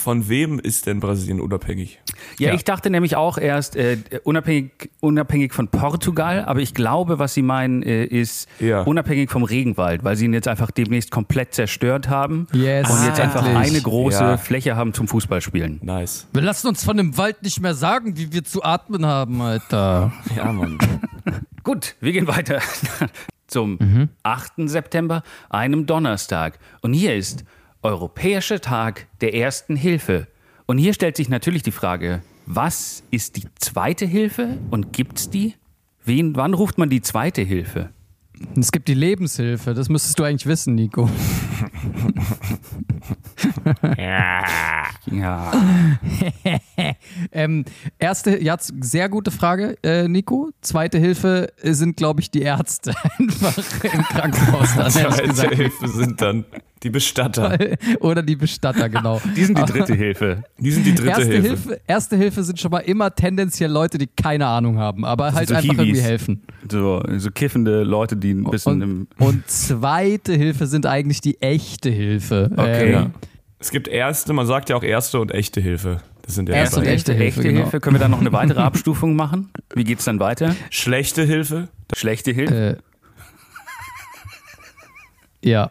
Von 0.00 0.28
wem 0.28 0.58
ist 0.58 0.86
denn 0.86 0.98
Brasilien 1.00 1.40
unabhängig? 1.40 2.00
Ja, 2.38 2.48
Ja. 2.48 2.54
ich 2.54 2.64
dachte 2.64 2.88
nämlich 2.90 3.16
auch 3.16 3.36
erst 3.38 3.76
äh, 3.76 3.98
unabhängig, 4.24 4.90
unabhängig 5.00 5.52
von 5.52 5.68
Portugal, 5.68 6.44
aber 6.46 6.60
ich 6.60 6.74
glaube, 6.74 7.18
was 7.18 7.34
sie 7.34 7.42
meinen, 7.42 7.82
äh, 7.82 8.04
ist 8.04 8.48
Ja. 8.58 8.82
unabhängig 8.82 9.30
vom 9.30 9.42
Regenwald, 9.44 10.02
weil 10.04 10.16
sie 10.16 10.24
ihn 10.24 10.32
jetzt 10.32 10.48
einfach 10.48 10.70
demnächst 10.70 11.10
komplett 11.10 11.54
zerstört 11.54 12.08
haben 12.08 12.46
Yes, 12.52 12.88
und 12.90 13.04
jetzt 13.06 13.20
einfach 13.20 13.46
endlich. 13.46 13.70
eine 13.72 13.80
große 13.82 14.22
Ja. 14.22 14.36
Fläche 14.36 14.76
haben 14.76 14.94
zum 14.94 15.06
Fußballspielen. 15.06 15.80
Nice. 15.82 16.26
Wir 16.32 16.42
lassen 16.42 16.68
uns 16.68 16.82
von 16.84 16.96
dem 16.96 17.16
Wald 17.18 17.42
nicht 17.42 17.60
mehr 17.60 17.74
sagen, 17.74 18.16
wie 18.16 18.32
wir 18.32 18.42
zu 18.44 18.62
atmen 18.64 19.04
haben, 19.06 19.40
Alter. 19.40 20.12
Ja, 20.36 20.50
Mann. 20.52 20.78
Gut, 21.62 21.94
wir 22.00 22.12
gehen 22.12 22.26
weiter 22.26 22.60
zum 23.46 23.76
Mhm. 23.80 24.08
8. 24.22 24.68
September, 24.68 25.22
einem 25.50 25.84
Donnerstag. 25.86 26.58
Und 26.80 26.94
hier 26.94 27.14
ist 27.16 27.44
Europäischer 27.82 28.60
Tag 28.60 29.06
der 29.20 29.34
Ersten 29.34 29.74
Hilfe. 29.74 30.26
Und 30.66 30.78
hier 30.78 30.92
stellt 30.92 31.16
sich 31.16 31.28
natürlich 31.28 31.62
die 31.62 31.72
Frage, 31.72 32.22
was 32.46 33.02
ist 33.10 33.36
die 33.36 33.44
zweite 33.58 34.06
Hilfe 34.06 34.58
und 34.70 34.92
gibt's 34.92 35.30
die? 35.30 35.54
Wen, 36.04 36.36
wann 36.36 36.54
ruft 36.54 36.78
man 36.78 36.90
die 36.90 37.00
zweite 37.00 37.42
Hilfe? 37.42 37.90
Es 38.58 38.72
gibt 38.72 38.88
die 38.88 38.94
Lebenshilfe, 38.94 39.74
das 39.74 39.88
müsstest 39.88 40.18
du 40.18 40.24
eigentlich 40.24 40.46
wissen, 40.46 40.74
Nico. 40.74 41.08
Ja. 45.10 45.52
Ähm, 47.32 47.64
erste, 47.98 48.42
ja, 48.42 48.56
sehr 48.58 49.08
gute 49.08 49.30
Frage, 49.30 49.76
äh, 49.82 50.08
Nico. 50.08 50.50
Zweite 50.62 50.98
Hilfe 50.98 51.52
sind, 51.62 51.96
glaube 51.96 52.20
ich, 52.20 52.30
die 52.30 52.42
Ärzte 52.42 52.94
einfach 53.18 53.84
im 53.84 54.02
Krankenhaus. 54.02 54.74
Dann, 54.74 54.90
Zweite. 54.90 55.54
Hilfe 55.54 55.88
sind 55.88 56.20
dann 56.20 56.44
die 56.82 56.90
Bestatter. 56.90 57.58
Oder 58.00 58.22
die 58.22 58.36
Bestatter, 58.36 58.88
genau. 58.88 59.20
Die 59.36 59.44
sind 59.44 59.58
die 59.58 59.64
dritte 59.64 59.94
Hilfe. 60.04 60.44
Die 60.58 60.70
sind 60.70 60.86
die 60.86 60.94
dritte 60.94 61.08
Erste 61.10 61.24
Hilfe. 61.26 61.48
Hilfe. 61.48 61.80
erste 61.86 62.16
Hilfe 62.16 62.42
sind 62.42 62.58
schon 62.58 62.70
mal 62.70 62.78
immer 62.78 63.14
tendenziell 63.14 63.70
Leute, 63.70 63.98
die 63.98 64.06
keine 64.06 64.46
Ahnung 64.46 64.78
haben, 64.78 65.04
aber 65.04 65.32
halt 65.32 65.48
so 65.48 65.54
einfach 65.54 65.72
Hiwis. 65.72 65.78
irgendwie 65.78 66.00
helfen. 66.00 66.42
So, 66.70 67.02
so 67.18 67.30
kiffende 67.30 67.82
Leute, 67.82 68.16
die 68.16 68.32
ein 68.32 68.44
bisschen 68.44 68.80
im. 68.80 69.08
Und, 69.18 69.26
und 69.26 69.50
zweite 69.50 70.32
Hilfe 70.34 70.66
sind 70.66 70.86
eigentlich 70.86 71.20
die 71.20 71.40
echte 71.42 71.90
Hilfe. 71.90 72.50
Okay. 72.52 72.92
Ähm, 72.94 73.12
Es 73.58 73.70
gibt 73.70 73.86
erste, 73.88 74.32
man 74.32 74.46
sagt 74.46 74.70
ja 74.70 74.76
auch 74.76 74.82
erste 74.82 75.20
und 75.20 75.32
echte 75.32 75.60
Hilfe. 75.60 76.00
Das 76.22 76.34
sind 76.34 76.48
ja 76.48 76.54
Erste 76.54 76.80
und 76.80 76.86
echte 76.86 77.12
Hilfe, 77.12 77.40
echte 77.40 77.42
genau. 77.42 77.60
Hilfe. 77.62 77.80
Können 77.80 77.96
wir 77.96 78.00
da 78.00 78.08
noch 78.08 78.20
eine 78.20 78.32
weitere 78.32 78.60
Abstufung 78.60 79.16
machen? 79.16 79.50
Wie 79.74 79.84
geht's 79.84 80.04
dann 80.04 80.20
weiter? 80.20 80.54
Schlechte 80.70 81.24
Hilfe. 81.24 81.68
Schlechte 81.94 82.30
Hilfe? 82.32 82.78
Äh, 85.42 85.48
ja, 85.50 85.70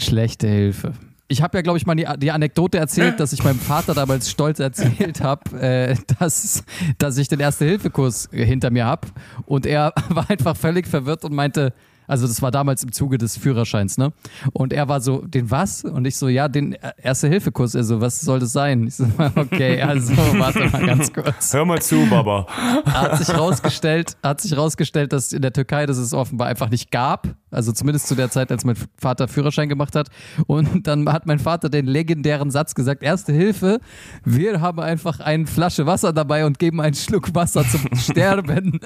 schlechte 0.00 0.48
Hilfe. 0.48 0.92
Ich 1.28 1.42
habe 1.42 1.58
ja, 1.58 1.62
glaube 1.62 1.76
ich, 1.78 1.86
mal 1.86 1.96
die, 1.96 2.06
die 2.18 2.30
Anekdote 2.30 2.78
erzählt, 2.78 3.18
dass 3.18 3.32
ich 3.32 3.42
meinem 3.42 3.58
Vater 3.58 3.94
damals 3.94 4.30
stolz 4.30 4.60
erzählt 4.60 5.20
habe, 5.20 5.60
äh, 5.60 5.96
dass, 6.18 6.62
dass 6.98 7.18
ich 7.18 7.26
den 7.26 7.40
Erste-Hilfe-Kurs 7.40 8.28
hinter 8.30 8.70
mir 8.70 8.86
habe. 8.86 9.08
Und 9.44 9.66
er 9.66 9.92
war 10.08 10.30
einfach 10.30 10.56
völlig 10.56 10.86
verwirrt 10.86 11.24
und 11.24 11.34
meinte, 11.34 11.72
Also 12.06 12.26
das 12.26 12.42
war 12.42 12.50
damals 12.50 12.82
im 12.82 12.92
Zuge 12.92 13.18
des 13.18 13.36
Führerscheins, 13.36 13.98
ne? 13.98 14.12
Und 14.52 14.72
er 14.72 14.88
war 14.88 15.00
so, 15.00 15.22
den 15.26 15.50
was? 15.50 15.84
Und 15.84 16.06
ich 16.06 16.16
so, 16.16 16.28
ja, 16.28 16.48
den 16.48 16.76
Erste-Hilfe-Kurs. 17.02 17.74
Er 17.74 17.84
so, 17.84 18.00
was 18.00 18.20
soll 18.20 18.38
das 18.38 18.52
sein? 18.52 18.86
Ich 18.86 18.96
so, 18.96 19.06
okay, 19.36 19.80
also 19.82 20.16
warte 20.38 20.68
mal 20.70 20.86
ganz 20.86 21.12
kurz. 21.12 21.52
Hör 21.52 21.64
mal 21.64 21.80
zu, 21.80 22.06
Baba. 22.08 22.46
Hat 22.86 23.18
sich 23.18 23.36
rausgestellt, 23.36 24.16
hat 24.22 24.40
sich 24.40 24.56
rausgestellt, 24.56 25.12
dass 25.12 25.32
in 25.32 25.42
der 25.42 25.52
Türkei 25.52 25.86
das 25.86 25.98
es 25.98 26.14
offenbar 26.14 26.48
einfach 26.48 26.70
nicht 26.70 26.90
gab. 26.90 27.28
Also 27.50 27.72
zumindest 27.72 28.08
zu 28.08 28.14
der 28.14 28.30
Zeit, 28.30 28.50
als 28.50 28.64
mein 28.64 28.76
Vater 28.98 29.28
Führerschein 29.28 29.68
gemacht 29.68 29.94
hat. 29.96 30.08
Und 30.46 30.86
dann 30.86 31.10
hat 31.12 31.26
mein 31.26 31.38
Vater 31.38 31.68
den 31.68 31.86
legendären 31.86 32.50
Satz 32.50 32.74
gesagt, 32.74 33.02
Erste 33.02 33.32
Hilfe, 33.32 33.80
wir 34.24 34.60
haben 34.60 34.80
einfach 34.80 35.20
eine 35.20 35.46
Flasche 35.46 35.86
Wasser 35.86 36.12
dabei 36.12 36.44
und 36.46 36.58
geben 36.58 36.80
einen 36.80 36.94
Schluck 36.94 37.34
Wasser 37.34 37.64
zum 37.66 37.82
Sterben. 37.96 38.80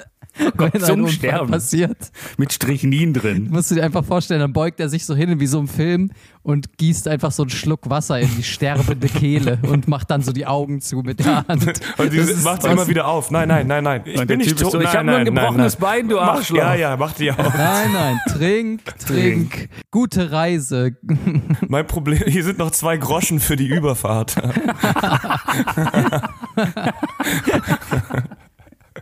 Gott, 0.56 0.74
wenn 0.74 0.80
zum 0.82 1.04
ein 1.04 1.08
Sterben. 1.08 1.50
passiert. 1.50 1.96
Mit 2.36 2.52
Strichnin 2.52 3.12
drin. 3.12 3.48
Musst 3.50 3.70
du 3.70 3.74
dir 3.74 3.84
einfach 3.84 4.04
vorstellen, 4.04 4.40
dann 4.40 4.52
beugt 4.52 4.80
er 4.80 4.88
sich 4.88 5.04
so 5.04 5.14
hin 5.14 5.40
wie 5.40 5.46
so 5.46 5.58
im 5.60 5.68
Film 5.68 6.10
und 6.42 6.78
gießt 6.78 7.08
einfach 7.08 7.32
so 7.32 7.42
einen 7.42 7.50
Schluck 7.50 7.90
Wasser 7.90 8.20
in 8.20 8.28
die 8.36 8.42
sterbende 8.42 9.08
Kehle 9.08 9.58
und 9.62 9.88
macht 9.88 10.10
dann 10.10 10.22
so 10.22 10.32
die 10.32 10.46
Augen 10.46 10.80
zu 10.80 10.98
mit 10.98 11.20
der 11.20 11.46
Hand. 11.48 11.80
Und 11.98 12.12
die 12.12 12.20
macht 12.42 12.64
immer 12.64 12.86
wieder 12.88 13.08
auf. 13.08 13.30
Nein, 13.30 13.48
nein, 13.48 13.66
nein, 13.66 13.84
nein. 13.84 14.02
Ich 14.04 14.18
Und 14.18 14.26
bin 14.26 14.38
nicht 14.38 14.58
tot. 14.58 14.72
so, 14.72 14.80
ich 14.80 14.84
nein, 14.84 14.96
hab 14.96 15.04
nur 15.04 15.14
ein 15.16 15.24
nein, 15.24 15.34
nein, 15.34 15.44
gebrochenes 15.44 15.78
nein. 15.78 15.80
Bein, 15.80 16.08
du 16.08 16.16
Mach, 16.16 16.36
Arschloch. 16.36 16.58
Ja, 16.58 16.74
ja, 16.74 16.96
mach 16.96 17.12
die 17.14 17.30
auf. 17.30 17.54
Nein, 17.54 17.92
nein, 17.92 18.20
trink, 18.28 18.80
trink. 18.98 19.68
Gute 19.90 20.32
Reise. 20.32 20.96
Mein 21.68 21.86
Problem, 21.86 22.22
hier 22.26 22.44
sind 22.44 22.58
noch 22.58 22.70
zwei 22.70 22.96
Groschen 22.96 23.40
für 23.40 23.56
die 23.56 23.66
Überfahrt. 23.66 24.36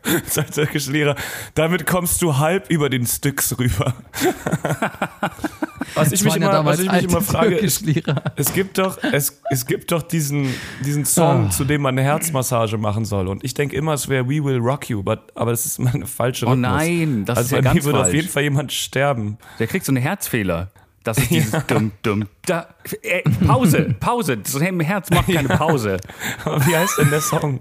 Sagt 0.27 0.57
der 0.57 0.69
Lehrer, 0.89 1.17
damit 1.55 1.87
kommst 1.87 2.23
du 2.23 2.39
halb 2.39 2.71
über 2.71 2.89
den 2.91 3.07
Styx 3.07 3.59
rüber. 3.59 3.95
was 5.95 6.13
ich 6.13 6.23
mich 6.23 6.33
waren 6.33 6.43
ja 6.43 6.51
immer, 6.61 6.65
was 6.65 6.81
ich 6.81 6.91
mich 6.91 7.05
immer 7.05 7.21
frage, 7.21 7.57
ist, 7.57 7.85
Türkischlehrer. 7.85 8.23
es 8.37 8.53
gibt 8.53 8.79
doch, 8.79 8.99
es, 9.13 9.41
es 9.51 9.67
gibt 9.67 9.91
doch 9.93 10.03
diesen, 10.03 10.53
diesen 10.85 11.05
Song, 11.05 11.47
Ah. 11.47 11.51
zu 11.51 11.65
dem 11.65 11.83
man 11.83 11.95
eine 11.99 12.03
Herzmassage 12.03 12.79
machen 12.79 13.05
soll. 13.05 13.29
Und 13.29 13.45
ich 13.45 13.55
denke 13.55 13.77
immer, 13.77 13.95
es 13.95 14.09
wäre 14.09 14.27
We 14.29 14.43
Will 14.45 14.59
Rock 14.59 14.89
You, 14.91 15.03
but, 15.03 15.21
aber 15.35 15.51
das 15.51 15.67
ist 15.67 15.79
immer 15.79 15.95
eine 15.95 16.07
falsche 16.07 16.47
Oh 16.47 16.51
Rhythmus. 16.51 16.71
nein, 16.71 17.25
das 17.25 17.39
also 17.39 17.47
ist 17.47 17.53
ja 17.53 17.59
bei 17.59 17.63
ganz 17.63 17.75
mir 17.77 17.85
würde 17.85 17.99
auf 17.99 18.05
falsch. 18.05 18.15
jeden 18.17 18.29
Fall 18.29 18.43
jemand 18.45 18.73
sterben. 18.73 19.39
Der 19.59 19.67
kriegt 19.67 19.85
so 19.85 19.93
einen 19.93 20.03
Herzfehler. 20.03 20.71
Das 21.09 21.17
ist 21.17 21.31
dieses 21.31 21.67
dumm, 21.67 21.91
dumm, 22.03 22.29
da. 22.45 22.67
Äh, 23.01 23.23
Pause, 23.47 23.95
Pause. 23.99 24.37
So 24.45 24.59
ein 24.59 24.79
Herz 24.81 25.09
macht 25.09 25.33
keine 25.33 25.49
Pause. 25.49 25.97
Aber 26.45 26.67
wie 26.67 26.77
heißt 26.77 26.99
denn 26.99 27.09
der 27.09 27.23
Song? 27.23 27.61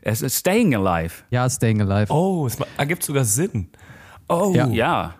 Es 0.00 0.22
ist 0.22 0.38
Staying 0.38 0.74
Alive. 0.74 1.12
Ja, 1.28 1.50
Staying 1.50 1.82
Alive. 1.82 2.10
Oh, 2.10 2.46
es 2.46 2.56
ergibt 2.78 3.02
sogar 3.02 3.24
Sinn. 3.24 3.68
Oh, 4.28 4.52
Ja. 4.54 4.66
Ja. 4.68 5.14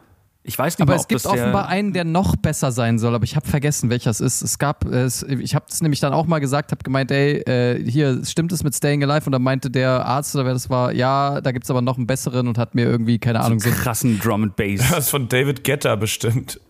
Ich 0.46 0.58
weiß 0.58 0.78
nicht 0.78 0.82
Aber 0.82 0.92
mal, 0.92 0.96
es 0.96 1.02
ob 1.02 1.08
gibt 1.08 1.24
das 1.24 1.32
der, 1.32 1.42
offenbar 1.42 1.68
einen, 1.68 1.92
der 1.92 2.04
noch 2.04 2.36
besser 2.36 2.70
sein 2.70 2.98
soll, 2.98 3.14
aber 3.14 3.24
ich 3.24 3.34
habe 3.34 3.46
vergessen, 3.48 3.90
welcher 3.90 4.10
es 4.10 4.20
ist. 4.20 4.42
Es 4.42 4.58
gab, 4.58 4.84
es, 4.84 5.22
ich 5.24 5.54
habe 5.54 5.66
es 5.68 5.80
nämlich 5.80 5.98
dann 5.98 6.12
auch 6.12 6.26
mal 6.26 6.38
gesagt, 6.38 6.70
habe 6.70 6.82
gemeint, 6.84 7.10
ey, 7.10 7.38
äh, 7.40 7.82
hier 7.90 8.24
stimmt 8.24 8.52
es 8.52 8.62
mit 8.62 8.74
Staying 8.74 9.02
Alive 9.02 9.26
und 9.26 9.32
dann 9.32 9.42
meinte 9.42 9.70
der 9.70 10.06
Arzt 10.06 10.34
oder 10.36 10.44
wer 10.44 10.52
das 10.52 10.70
war, 10.70 10.92
ja, 10.92 11.40
da 11.40 11.50
gibt's 11.50 11.68
aber 11.70 11.82
noch 11.82 11.96
einen 11.96 12.06
besseren 12.06 12.46
und 12.46 12.58
hat 12.58 12.74
mir 12.74 12.84
irgendwie 12.84 13.18
keine 13.18 13.40
Ahnung 13.40 13.58
so. 13.58 13.70
krassen 13.70 14.20
Drum 14.20 14.44
and 14.44 14.56
Bass. 14.56 14.80
Das 14.96 15.06
ist 15.06 15.10
von 15.10 15.28
David 15.28 15.64
Guetta 15.64 15.96
bestimmt. 15.96 16.60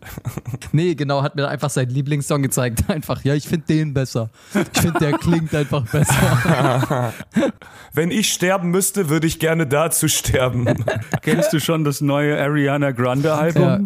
Nee, 0.73 0.95
genau, 0.95 1.23
hat 1.23 1.37
mir 1.37 1.47
einfach 1.49 1.71
seinen 1.71 1.91
Lieblingssong 1.91 2.43
gezeigt. 2.43 2.85
Einfach, 2.89 3.25
ja, 3.25 3.35
ich 3.35 3.47
finde 3.47 3.67
den 3.67 3.95
besser. 3.95 4.31
Ich 4.73 4.81
finde, 4.81 4.99
der 4.99 5.13
klingt 5.13 5.55
einfach 5.55 5.85
besser. 5.91 7.13
Wenn 7.93 8.11
ich 8.11 8.33
sterben 8.33 8.71
müsste, 8.71 9.09
würde 9.09 9.27
ich 9.27 9.39
gerne 9.39 9.67
dazu 9.67 10.09
sterben. 10.09 10.85
Kennst 11.23 11.53
du 11.53 11.61
schon 11.61 11.85
das 11.85 12.01
neue 12.01 12.41
Ariana 12.41 12.93
Grande 12.93 13.35
Album? 13.35 13.66
Ja. 13.67 13.81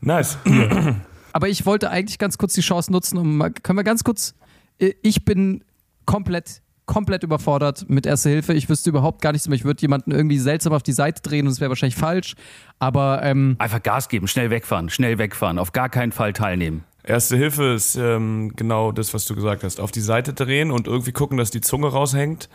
nice. 0.00 0.38
Aber 1.32 1.48
ich 1.48 1.66
wollte 1.66 1.90
eigentlich 1.90 2.18
ganz 2.18 2.38
kurz 2.38 2.54
die 2.54 2.60
Chance 2.60 2.92
nutzen, 2.92 3.18
um 3.18 3.36
mal- 3.38 3.50
können 3.50 3.78
wir 3.78 3.84
ganz 3.84 4.04
kurz. 4.04 4.34
äh, 4.78 4.92
Ich 5.02 5.24
bin 5.24 5.64
komplett, 6.06 6.60
komplett 6.86 7.22
überfordert 7.24 7.86
mit 7.88 8.06
Erste 8.06 8.28
Hilfe. 8.28 8.54
Ich 8.54 8.68
wüsste 8.68 8.90
überhaupt 8.90 9.20
gar 9.22 9.32
nichts 9.32 9.48
mehr. 9.48 9.56
Ich 9.56 9.64
würde 9.64 9.80
jemanden 9.82 10.10
irgendwie 10.12 10.38
seltsam 10.38 10.72
auf 10.72 10.82
die 10.82 10.92
Seite 10.92 11.22
drehen 11.22 11.46
und 11.46 11.52
es 11.52 11.60
wäre 11.60 11.70
wahrscheinlich 11.70 11.96
falsch. 11.96 12.34
Aber 12.78 13.22
ähm, 13.22 13.56
Einfach 13.58 13.82
Gas 13.82 14.08
geben, 14.08 14.28
schnell 14.28 14.50
wegfahren, 14.50 14.90
schnell 14.90 15.18
wegfahren, 15.18 15.58
auf 15.58 15.72
gar 15.72 15.88
keinen 15.88 16.12
Fall 16.12 16.32
teilnehmen. 16.32 16.84
Erste 17.02 17.36
Hilfe 17.36 17.74
ist 17.74 17.96
ähm, 17.96 18.52
genau 18.56 18.92
das, 18.92 19.12
was 19.12 19.24
du 19.26 19.34
gesagt 19.34 19.62
hast. 19.64 19.80
Auf 19.80 19.90
die 19.92 20.00
Seite 20.00 20.32
drehen 20.34 20.70
und 20.70 20.86
irgendwie 20.86 21.12
gucken, 21.12 21.36
dass 21.36 21.50
die 21.50 21.60
Zunge 21.60 21.88
raushängt. 21.88 22.48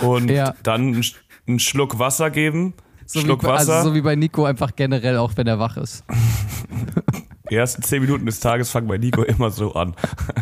Und 0.00 0.30
Ja. 0.30 0.54
dann 0.62 1.00
einen 1.46 1.58
Schluck 1.58 1.98
Wasser 1.98 2.30
geben. 2.30 2.72
So, 3.12 3.20
wie, 3.20 3.24
Schluck 3.24 3.42
bei- 3.42 3.48
Wasser. 3.48 3.74
also 3.76 3.88
so 3.90 3.94
wie 3.94 4.00
bei 4.00 4.14
Nico 4.16 4.44
einfach 4.44 4.74
generell, 4.76 5.16
auch 5.18 5.32
wenn 5.36 5.46
er 5.46 5.58
wach 5.58 5.76
ist. 5.76 6.04
Die 7.50 7.56
ersten 7.56 7.82
zehn 7.82 8.00
Minuten 8.00 8.24
des 8.24 8.40
Tages 8.40 8.70
fangen 8.70 8.88
bei 8.88 8.96
Nico 8.96 9.22
immer 9.22 9.50
so 9.50 9.74
an. 9.74 9.94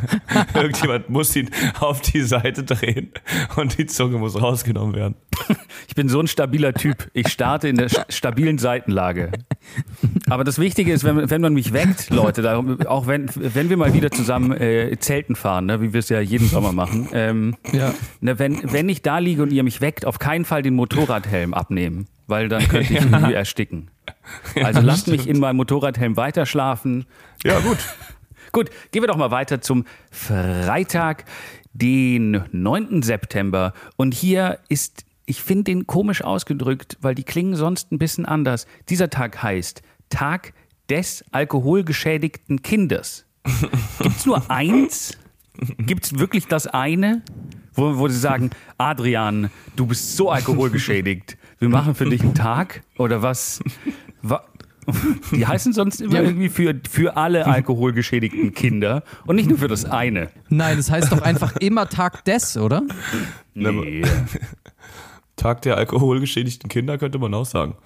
Irgendjemand 0.55 1.11
muss 1.11 1.35
ihn 1.35 1.51
auf 1.81 2.01
die 2.03 2.23
Seite 2.23 2.63
drehen 2.63 3.11
und 3.57 3.79
die 3.79 3.87
Zunge 3.87 4.19
muss 4.19 4.41
rausgenommen 4.41 4.95
werden. 4.95 5.17
Ich 5.89 5.95
bin 5.97 6.09
so 6.09 6.21
ein 6.21 6.29
stabiler 6.29 6.73
Typ. 6.73 7.11
Ich 7.13 7.29
starte 7.29 7.67
in 7.69 7.77
der 7.77 7.89
st- 7.91 8.05
stabilen 8.13 8.59
Seitenlage. 8.59 9.33
Aber 10.31 10.45
das 10.45 10.59
Wichtige 10.59 10.93
ist, 10.93 11.05
wenn, 11.05 11.29
wenn 11.29 11.41
man 11.41 11.53
mich 11.55 11.73
weckt, 11.73 12.11
Leute, 12.11 12.43
darum, 12.43 12.81
auch 12.87 13.07
wenn, 13.07 13.29
wenn 13.35 13.69
wir 13.69 13.77
mal 13.77 13.93
wieder 13.95 14.11
zusammen 14.11 14.53
äh, 14.53 14.97
Zelten 14.99 15.35
fahren, 15.37 15.67
ne, 15.67 15.81
wie 15.83 15.93
wir 15.93 16.01
es 16.01 16.09
ja 16.09 16.21
jeden 16.21 16.47
Sommer 16.49 16.73
machen, 16.73 17.09
ähm, 17.13 17.57
Ja. 17.73 17.93
ne, 18.21 18.39
wenn, 18.39 18.73
wenn 18.73 18.89
ich 18.89 19.03
da 19.03 19.19
liege 19.19 19.43
und 19.43 19.53
ihr 19.53 19.63
mich 19.63 19.81
weckt, 19.81 20.07
auf 20.07 20.19
keinen 20.19 20.45
Fall 20.45 20.63
den 20.63 20.75
Motorradhelm 20.75 21.53
abnehmen, 21.55 22.07
weil 22.27 22.49
dann 22.49 22.67
könnte 22.69 22.93
ich 22.95 23.01
irgendwie 23.01 23.35
ersticken. 23.35 23.91
Also 24.63 24.81
lasst 24.81 25.09
mich 25.09 25.29
in 25.29 25.39
meinem 25.41 25.57
Motorradhelm 25.57 26.17
weiter 26.17 26.47
schlafen. 26.47 27.05
Ja, 27.45 27.59
gut. 27.61 27.79
Gut, 28.53 28.71
gehen 28.91 29.03
wir 29.03 29.09
doch 29.09 29.17
mal 29.17 29.31
weiter 29.31 29.61
zum 29.61 29.85
Freitag, 30.11 31.25
den 31.73 32.43
9. 32.53 33.03
September. 33.03 33.73
Und 33.97 34.13
hier 34.15 34.59
ist, 34.69 35.05
ich 35.27 35.43
finde 35.43 35.65
den 35.65 35.87
komisch 35.87 36.23
ausgedrückt, 36.23 36.99
weil 37.01 37.15
die 37.15 37.23
klingen 37.23 37.55
sonst 37.55 37.93
ein 37.93 37.99
bisschen 37.99 38.27
anders. 38.27 38.67
Dieser 38.89 39.09
Tag 39.11 39.43
heißt 39.43 39.83
Tag 40.11 40.53
des 40.91 41.25
alkoholgeschädigten 41.33 42.63
Kindes. 42.63 43.27
Gibt's 44.01 44.27
nur 44.27 44.51
eins? 44.51 45.17
Gibt's 45.79 46.19
wirklich 46.19 46.47
das 46.47 46.67
eine? 46.67 47.23
Wo, 47.75 47.97
wo 47.99 48.09
sie 48.09 48.19
sagen, 48.19 48.51
Adrian, 48.79 49.51
du 49.77 49.87
bist 49.87 50.17
so 50.17 50.31
alkoholgeschädigt. 50.31 51.39
Wir 51.59 51.69
machen 51.69 51.95
für 51.95 52.05
dich 52.07 52.23
einen 52.23 52.35
Tag? 52.35 52.83
Oder 52.99 53.23
was? 53.23 53.61
Wa 54.23 54.45
die 55.31 55.47
heißen 55.47 55.73
sonst 55.73 56.01
immer 56.01 56.15
Ja. 56.17 56.23
irgendwie 56.23 56.49
für, 56.49 56.75
für 56.91 57.17
alle 57.17 57.47
alkoholgeschädigten 57.47 58.55
Kinder 58.55 59.05
und 59.27 59.37
nicht 59.37 59.49
nur 59.49 59.59
für 59.59 59.69
das 59.69 59.85
eine. 59.85 60.31
Nein, 60.49 60.79
das 60.79 60.91
heißt 60.91 61.13
doch 61.13 61.23
einfach 61.23 61.55
immer 61.57 61.89
Tag 61.89 62.25
des, 62.25 62.57
oder? 62.57 62.83
Nee. 63.55 64.03
Tag 65.37 65.63
der 65.63 65.77
alkoholgeschädigten 65.77 66.69
Kinder 66.69 66.99
könnte 66.99 67.19
man 67.19 67.33
auch 67.35 67.47
sagen. 67.47 67.77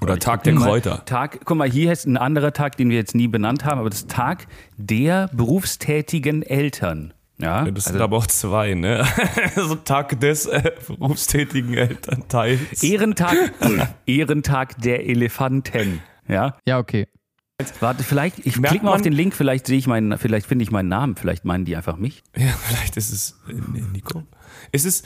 Oder 0.00 0.18
Tag 0.18 0.42
der 0.44 0.54
Kräuter. 0.54 1.04
Tag, 1.04 1.40
guck 1.44 1.56
mal, 1.56 1.70
hier 1.70 1.92
ist 1.92 2.06
ein 2.06 2.16
anderer 2.16 2.52
Tag, 2.52 2.76
den 2.76 2.90
wir 2.90 2.96
jetzt 2.96 3.14
nie 3.14 3.28
benannt 3.28 3.64
haben, 3.64 3.78
aber 3.78 3.90
das 3.90 4.00
ist 4.00 4.10
Tag 4.10 4.46
der 4.76 5.28
berufstätigen 5.32 6.42
Eltern. 6.42 7.14
Ja, 7.38 7.64
Ja, 7.64 7.70
das 7.70 7.86
also 7.86 7.98
sind 7.98 8.02
aber 8.02 8.16
auch 8.16 8.26
zwei, 8.26 8.74
ne? 8.74 9.04
so 9.56 9.74
Tag 9.74 10.20
des 10.20 10.46
äh, 10.46 10.70
berufstätigen 10.86 11.74
Elternteils. 11.74 12.82
Ehrentag, 12.82 13.36
Ehrentag 14.06 14.80
der 14.80 15.06
Elefanten. 15.06 16.00
Ja, 16.28 16.56
Ja, 16.66 16.78
okay. 16.78 17.06
warte, 17.80 18.04
vielleicht, 18.04 18.38
ich 18.46 18.56
Merkt 18.56 18.70
klicke 18.70 18.84
mal 18.86 18.94
auf 18.94 19.02
den 19.02 19.12
Link, 19.12 19.34
vielleicht 19.34 19.66
sehe 19.66 19.78
ich 19.78 19.86
meinen, 19.86 20.16
vielleicht 20.16 20.46
finde 20.46 20.62
ich 20.62 20.70
meinen 20.70 20.88
Namen, 20.88 21.16
vielleicht 21.16 21.44
meinen 21.44 21.64
die 21.64 21.76
einfach 21.76 21.96
mich. 21.96 22.22
Ja, 22.36 22.52
vielleicht 22.68 22.96
ist 22.96 23.12
es 23.12 23.40
äh, 23.48 23.52
Nico. 23.92 24.22
Ist 24.70 24.86
es 24.86 25.00
äh, 25.00 25.04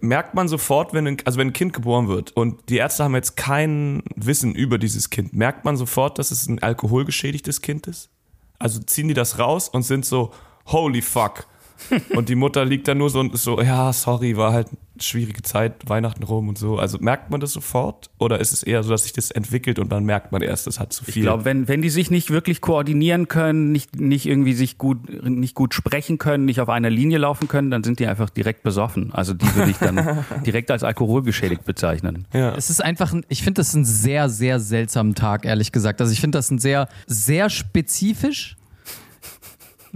merkt 0.00 0.34
man 0.34 0.48
sofort, 0.48 0.92
wenn 0.92 1.06
ein, 1.06 1.16
also 1.24 1.38
wenn 1.38 1.48
ein 1.48 1.52
Kind 1.52 1.72
geboren 1.72 2.08
wird 2.08 2.32
und 2.32 2.68
die 2.68 2.76
Ärzte 2.76 3.04
haben 3.04 3.14
jetzt 3.14 3.36
kein 3.36 4.02
Wissen 4.14 4.54
über 4.54 4.78
dieses 4.78 5.10
Kind, 5.10 5.32
merkt 5.32 5.64
man 5.64 5.76
sofort, 5.76 6.18
dass 6.18 6.30
es 6.30 6.46
ein 6.48 6.62
alkoholgeschädigtes 6.62 7.62
Kind 7.62 7.86
ist? 7.86 8.10
Also 8.58 8.80
ziehen 8.80 9.08
die 9.08 9.14
das 9.14 9.38
raus 9.38 9.68
und 9.68 9.82
sind 9.82 10.04
so 10.04 10.32
holy 10.66 11.02
fuck. 11.02 11.46
Und 12.14 12.28
die 12.28 12.34
Mutter 12.34 12.64
liegt 12.64 12.88
da 12.88 12.94
nur 12.94 13.10
so 13.10 13.20
und 13.20 13.34
ist 13.34 13.44
so, 13.44 13.60
ja, 13.60 13.92
sorry, 13.92 14.36
war 14.36 14.52
halt 14.52 14.68
eine 14.68 15.02
schwierige 15.02 15.42
Zeit, 15.42 15.88
Weihnachten 15.88 16.22
rum 16.22 16.48
und 16.48 16.58
so. 16.58 16.78
Also 16.78 16.98
merkt 17.00 17.30
man 17.30 17.40
das 17.40 17.52
sofort? 17.52 18.10
Oder 18.18 18.40
ist 18.40 18.52
es 18.52 18.62
eher 18.62 18.82
so, 18.82 18.90
dass 18.90 19.04
sich 19.04 19.12
das 19.12 19.30
entwickelt 19.30 19.78
und 19.78 19.90
dann 19.90 20.04
merkt 20.04 20.32
man 20.32 20.42
erst, 20.42 20.66
das 20.66 20.78
hat 20.78 20.92
zu 20.92 21.04
viel? 21.04 21.16
Ich 21.18 21.22
glaube, 21.22 21.44
wenn, 21.44 21.68
wenn 21.68 21.82
die 21.82 21.90
sich 21.90 22.10
nicht 22.10 22.30
wirklich 22.30 22.60
koordinieren 22.60 23.28
können, 23.28 23.72
nicht, 23.72 23.98
nicht 23.98 24.26
irgendwie 24.26 24.52
sich 24.52 24.78
gut, 24.78 25.24
nicht 25.24 25.54
gut 25.54 25.74
sprechen 25.74 26.18
können, 26.18 26.44
nicht 26.44 26.60
auf 26.60 26.68
einer 26.68 26.90
Linie 26.90 27.18
laufen 27.18 27.48
können, 27.48 27.70
dann 27.70 27.84
sind 27.84 27.98
die 27.98 28.06
einfach 28.06 28.30
direkt 28.30 28.62
besoffen. 28.62 29.12
Also 29.12 29.34
die 29.34 29.54
würde 29.54 29.70
ich 29.70 29.78
dann 29.78 30.24
direkt 30.46 30.70
als 30.70 30.84
alkoholgeschädigt 30.84 31.64
bezeichnen. 31.64 32.26
ja. 32.32 32.54
Es 32.54 32.70
ist 32.70 32.82
einfach, 32.82 33.12
ein, 33.12 33.24
ich 33.28 33.42
finde 33.42 33.60
das 33.60 33.74
einen 33.74 33.84
sehr, 33.84 34.28
sehr 34.28 34.60
seltsamen 34.60 35.14
Tag, 35.14 35.44
ehrlich 35.44 35.72
gesagt. 35.72 36.00
Also 36.00 36.12
ich 36.12 36.20
finde 36.20 36.38
das 36.38 36.50
ein 36.50 36.58
sehr, 36.58 36.88
sehr 37.06 37.50
spezifisch. 37.50 38.56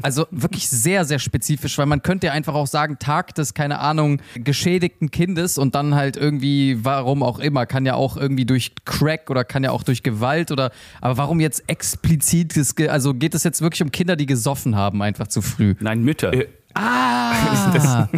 Also 0.02 0.26
wirklich 0.30 0.68
sehr, 0.68 1.04
sehr 1.04 1.18
spezifisch, 1.18 1.78
weil 1.78 1.86
man 1.86 2.02
könnte 2.02 2.26
ja 2.28 2.32
einfach 2.32 2.54
auch 2.54 2.66
sagen, 2.66 2.98
Tag 2.98 3.34
des, 3.34 3.54
keine 3.54 3.78
Ahnung, 3.78 4.20
geschädigten 4.34 5.10
Kindes 5.10 5.56
und 5.58 5.74
dann 5.74 5.94
halt 5.94 6.16
irgendwie, 6.16 6.84
warum 6.84 7.22
auch 7.22 7.38
immer, 7.38 7.66
kann 7.66 7.86
ja 7.86 7.94
auch 7.94 8.16
irgendwie 8.16 8.44
durch 8.44 8.74
Crack 8.84 9.30
oder 9.30 9.44
kann 9.44 9.64
ja 9.64 9.70
auch 9.70 9.82
durch 9.82 10.02
Gewalt 10.02 10.50
oder, 10.50 10.70
aber 11.00 11.16
warum 11.16 11.40
jetzt 11.40 11.64
explizit, 11.66 12.54
also 12.88 13.14
geht 13.14 13.34
es 13.34 13.44
jetzt 13.44 13.62
wirklich 13.62 13.82
um 13.82 13.90
Kinder, 13.90 14.16
die 14.16 14.26
gesoffen 14.26 14.76
haben, 14.76 15.00
einfach 15.02 15.28
zu 15.28 15.40
früh? 15.40 15.74
Nein, 15.80 16.02
Mütter. 16.02 16.32
Äh, 16.32 16.46
Ah! 16.76 18.08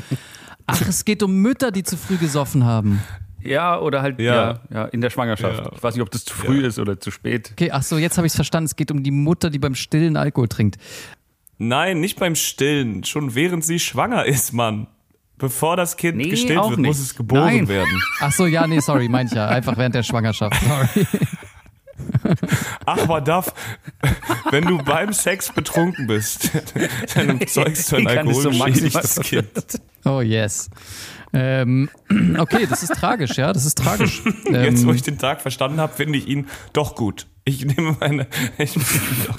Ach, 0.67 0.83
es 0.89 1.05
geht 1.05 1.23
um 1.23 1.37
Mütter, 1.41 1.71
die 1.71 1.83
zu 1.83 1.97
früh 1.97 2.17
gesoffen 2.17 2.65
haben. 2.65 3.01
Ja, 3.41 3.79
oder 3.79 4.03
halt 4.03 4.19
Ja. 4.19 4.35
ja. 4.35 4.61
Ja, 4.71 4.85
in 4.87 5.01
der 5.01 5.11
Schwangerschaft. 5.11 5.65
Ja. 5.65 5.71
Ich 5.75 5.83
weiß 5.83 5.95
nicht, 5.95 6.03
ob 6.03 6.11
das 6.11 6.25
zu 6.25 6.35
früh 6.35 6.67
ist 6.67 6.79
oder 6.79 6.99
zu 6.99 7.11
spät. 7.11 7.51
Okay, 7.53 7.71
ach 7.71 7.83
so, 7.83 7.97
jetzt 7.97 8.19
habe 8.19 8.27
ich 8.27 8.33
es 8.33 8.37
verstanden. 8.37 8.67
Es 8.67 8.77
geht 8.77 8.91
um 8.91 9.03
die 9.03 9.13
Mutter, 9.13 9.49
die 9.49 9.59
beim 9.59 9.75
Stillen 9.77 10.17
Alkohol 10.17 10.49
trinkt. 10.49 10.77
Nein, 11.59 12.01
nicht 12.01 12.19
beim 12.19 12.35
Stillen. 12.37 13.05
Schon 13.05 13.35
während 13.35 13.65
sie 13.65 13.79
schwanger 13.81 14.25
ist, 14.25 14.53
Mann. 14.53 14.87
Bevor 15.39 15.77
das 15.77 15.97
Kind 15.97 16.17
Nee, 16.17 16.31
gestillt 16.31 16.59
wird, 16.59 16.79
muss 16.79 16.99
nicht. 16.99 17.11
es 17.11 17.15
geboren 17.15 17.45
Nein. 17.45 17.69
werden. 17.69 18.03
Ach 18.21 18.33
so, 18.33 18.47
ja, 18.47 18.67
nee, 18.67 18.81
sorry, 18.81 19.09
meinte 19.09 19.35
ich 19.35 19.37
ja. 19.37 19.47
Einfach 19.49 19.77
während 19.77 19.95
der 19.95 20.03
Schwangerschaft. 20.03 20.61
Sorry. 20.61 21.07
Ach, 22.87 23.07
Madaf, 23.07 23.53
wenn 24.51 24.65
du 24.65 24.79
beim 24.79 25.13
Sex 25.13 25.53
betrunken 25.53 26.07
bist, 26.07 26.51
dann 27.15 27.41
zeugst 27.47 27.91
du 27.93 27.97
ein 27.97 28.03
Wie 28.03 28.07
kann 28.07 28.29
es 28.29 29.15
so 29.15 29.23
Kind. 29.23 29.49
Oh, 30.05 30.21
yes. 30.21 30.71
Ähm, 31.33 31.91
okay, 32.39 32.67
das 32.69 32.83
ist 32.83 32.95
tragisch, 32.95 33.37
ja, 33.37 33.53
das 33.53 33.65
ist 33.67 33.79
tragisch. 33.79 34.23
Jetzt, 34.51 34.85
wo 34.87 34.91
Ähm, 34.91 34.97
ich 34.97 35.03
den 35.03 35.19
Tag 35.19 35.41
verstanden 35.43 35.81
habe, 35.81 35.93
finde 35.95 36.19
ich 36.19 36.27
ihn 36.27 36.47
doch 36.73 36.95
gut. 36.95 37.27
Ich 37.45 37.65
nehme 37.65 37.97
meine. 38.01 38.27
Ich 38.59 38.75
nehme 38.77 38.89
ihn 38.89 39.27
doch. 39.27 39.39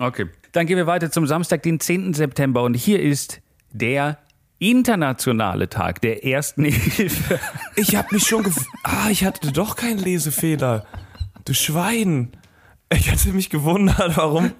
Okay. 0.00 0.26
Dann 0.52 0.66
gehen 0.66 0.76
wir 0.76 0.86
weiter 0.86 1.10
zum 1.10 1.26
Samstag, 1.26 1.62
den 1.62 1.80
10. 1.80 2.14
September. 2.14 2.62
Und 2.62 2.74
hier 2.74 3.00
ist 3.00 3.40
der 3.72 4.18
internationale 4.58 5.68
Tag 5.68 6.00
der 6.00 6.24
ersten 6.24 6.64
Hilfe. 6.66 7.38
Ich 7.76 7.96
habe 7.96 8.08
mich 8.12 8.26
schon. 8.26 8.44
gef- 8.44 8.66
Ah, 8.82 9.08
ich 9.10 9.24
hatte 9.24 9.52
doch 9.52 9.76
keinen 9.76 9.98
Lesefehler. 9.98 10.86
Du 11.44 11.54
Schwein. 11.54 12.32
Ich 12.92 13.10
hatte 13.10 13.30
mich 13.30 13.50
gewundert, 13.50 14.16
warum. 14.16 14.52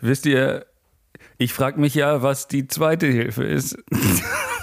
Wisst 0.00 0.26
ihr, 0.26 0.66
ich 1.38 1.52
frage 1.52 1.80
mich 1.80 1.94
ja, 1.94 2.22
was 2.22 2.48
die 2.48 2.68
zweite 2.68 3.06
Hilfe 3.06 3.44
ist. 3.44 3.76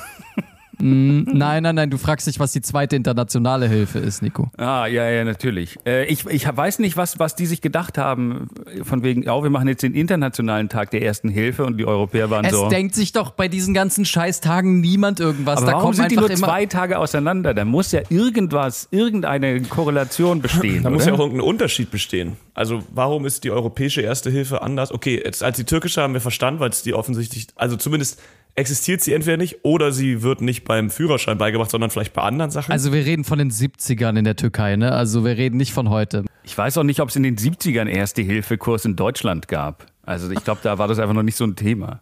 nein, 0.79 1.63
nein, 1.63 1.75
nein, 1.75 1.89
du 1.89 1.97
fragst 1.97 2.27
dich, 2.27 2.39
was 2.39 2.51
die 2.51 2.61
zweite 2.61 2.95
internationale 2.95 3.67
Hilfe 3.67 3.99
ist, 3.99 4.21
Nico. 4.21 4.49
Ah, 4.57 4.87
ja, 4.87 5.09
ja, 5.09 5.23
natürlich. 5.23 5.77
Äh, 5.85 6.05
ich, 6.05 6.25
ich 6.25 6.45
weiß 6.45 6.79
nicht, 6.79 6.97
was, 6.97 7.19
was 7.19 7.35
die 7.35 7.45
sich 7.45 7.61
gedacht 7.61 7.97
haben, 7.97 8.47
von 8.83 9.03
wegen, 9.03 9.23
ja, 9.23 9.41
wir 9.41 9.49
machen 9.49 9.67
jetzt 9.67 9.83
den 9.83 9.93
internationalen 9.93 10.69
Tag 10.69 10.91
der 10.91 11.01
ersten 11.01 11.29
Hilfe 11.29 11.65
und 11.65 11.77
die 11.77 11.85
Europäer 11.85 12.29
waren 12.29 12.45
Es 12.45 12.51
so. 12.51 12.69
denkt 12.69 12.95
sich 12.95 13.11
doch 13.11 13.31
bei 13.31 13.47
diesen 13.47 13.73
ganzen 13.73 14.05
Scheißtagen 14.05 14.81
niemand 14.81 15.19
irgendwas. 15.19 15.57
Aber 15.57 15.65
da 15.65 15.71
warum 15.73 15.85
kommt 15.85 15.95
sind 15.95 16.11
die 16.11 16.15
nur 16.15 16.33
zwei 16.33 16.65
Tage 16.65 16.99
auseinander? 16.99 17.53
Da 17.53 17.65
muss 17.65 17.91
ja 17.91 18.01
irgendwas, 18.09 18.87
irgendeine 18.91 19.61
Korrelation 19.61 20.41
bestehen. 20.41 20.83
Da 20.83 20.89
muss 20.89 21.03
oder? 21.03 21.11
ja 21.11 21.17
auch 21.17 21.19
irgendein 21.19 21.47
Unterschied 21.47 21.91
bestehen. 21.91 22.33
Also 22.53 22.81
warum 22.93 23.25
ist 23.25 23.43
die 23.43 23.51
europäische 23.51 24.01
Erste 24.01 24.29
Hilfe 24.29 24.61
anders? 24.61 24.91
Okay, 24.91 25.21
jetzt 25.23 25.43
als 25.43 25.57
die 25.57 25.65
türkische 25.65 26.01
haben 26.01 26.13
wir 26.13 26.21
verstanden, 26.21 26.59
weil 26.59 26.69
es 26.69 26.83
die 26.83 26.93
offensichtlich, 26.93 27.47
also 27.55 27.75
zumindest 27.75 28.21
existiert 28.55 29.01
sie 29.01 29.13
entweder 29.13 29.37
nicht 29.37 29.63
oder 29.63 29.91
sie 29.91 30.21
wird 30.21 30.41
nicht 30.41 30.63
beim 30.63 30.89
Führerschein 30.89 31.37
beigebracht, 31.37 31.69
sondern 31.69 31.89
vielleicht 31.89 32.13
bei 32.13 32.21
anderen 32.21 32.51
Sachen. 32.51 32.71
Also 32.71 32.93
wir 32.93 33.05
reden 33.05 33.23
von 33.23 33.37
den 33.37 33.51
70ern 33.51 34.17
in 34.17 34.23
der 34.23 34.35
Türkei, 34.35 34.75
ne? 34.75 34.91
Also 34.91 35.25
wir 35.25 35.37
reden 35.37 35.57
nicht 35.57 35.73
von 35.73 35.89
heute. 35.89 36.25
Ich 36.43 36.57
weiß 36.57 36.77
auch 36.77 36.83
nicht, 36.83 36.99
ob 37.01 37.09
es 37.09 37.15
in 37.15 37.23
den 37.23 37.37
70ern 37.37 37.87
Erste-Hilfe-Kurs 37.87 38.85
in 38.85 38.95
Deutschland 38.95 39.47
gab. 39.47 39.87
Also 40.03 40.29
ich 40.31 40.43
glaube, 40.43 40.61
da 40.63 40.77
war 40.77 40.87
das 40.87 40.99
einfach 40.99 41.13
noch 41.15 41.23
nicht 41.23 41.35
so 41.35 41.43
ein 41.43 41.55
Thema. 41.55 42.01